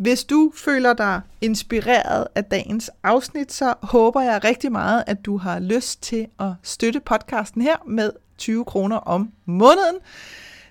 Hvis 0.01 0.23
du 0.23 0.51
føler 0.55 0.93
dig 0.93 1.21
inspireret 1.41 2.27
af 2.35 2.45
dagens 2.45 2.91
afsnit, 3.03 3.51
så 3.51 3.73
håber 3.83 4.21
jeg 4.21 4.43
rigtig 4.43 4.71
meget, 4.71 5.03
at 5.07 5.25
du 5.25 5.37
har 5.37 5.59
lyst 5.59 6.03
til 6.03 6.27
at 6.39 6.51
støtte 6.63 6.99
podcasten 6.99 7.61
her 7.61 7.75
med 7.87 8.11
20 8.37 8.65
kroner 8.65 8.97
om 8.97 9.31
måneden. 9.45 9.95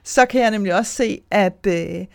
Så 0.03 0.27
kan 0.27 0.41
jeg 0.41 0.51
nemlig 0.51 0.75
også 0.75 0.93
se, 0.93 1.21
at, 1.31 1.67
øh, 1.67 2.07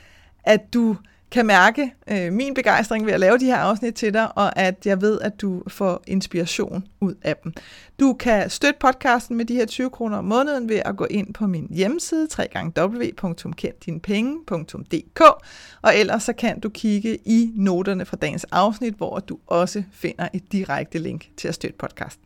at 0.43 0.73
du 0.73 0.95
kan 1.35 1.45
mærke 1.45 1.93
øh, 2.11 2.33
min 2.33 2.53
begejstring 2.53 3.05
ved 3.05 3.13
at 3.13 3.19
lave 3.19 3.37
de 3.37 3.45
her 3.45 3.57
afsnit 3.57 3.93
til 3.93 4.13
dig, 4.13 4.37
og 4.37 4.59
at 4.59 4.85
jeg 4.85 5.01
ved, 5.01 5.21
at 5.21 5.41
du 5.41 5.63
får 5.67 6.03
inspiration 6.07 6.83
ud 7.01 7.15
af 7.21 7.35
dem. 7.43 7.53
Du 7.99 8.13
kan 8.13 8.49
støtte 8.49 8.77
podcasten 8.79 9.37
med 9.37 9.45
de 9.45 9.55
her 9.55 9.65
20 9.65 9.89
kroner 9.89 10.17
om 10.17 10.25
måneden 10.25 10.69
ved 10.69 10.81
at 10.85 10.97
gå 10.97 11.07
ind 11.09 11.33
på 11.33 11.47
min 11.47 11.67
hjemmeside, 11.71 12.27
www.kenddinepenge.dk, 12.77 15.21
og 15.81 15.97
ellers 15.97 16.23
så 16.23 16.33
kan 16.33 16.59
du 16.59 16.69
kigge 16.69 17.17
i 17.25 17.51
noterne 17.55 18.05
fra 18.05 18.17
dagens 18.17 18.45
afsnit, 18.51 18.93
hvor 18.93 19.19
du 19.19 19.37
også 19.47 19.83
finder 19.91 20.27
et 20.33 20.51
direkte 20.51 20.99
link 20.99 21.29
til 21.37 21.47
at 21.47 21.55
støtte 21.55 21.77
podcasten. 21.77 22.25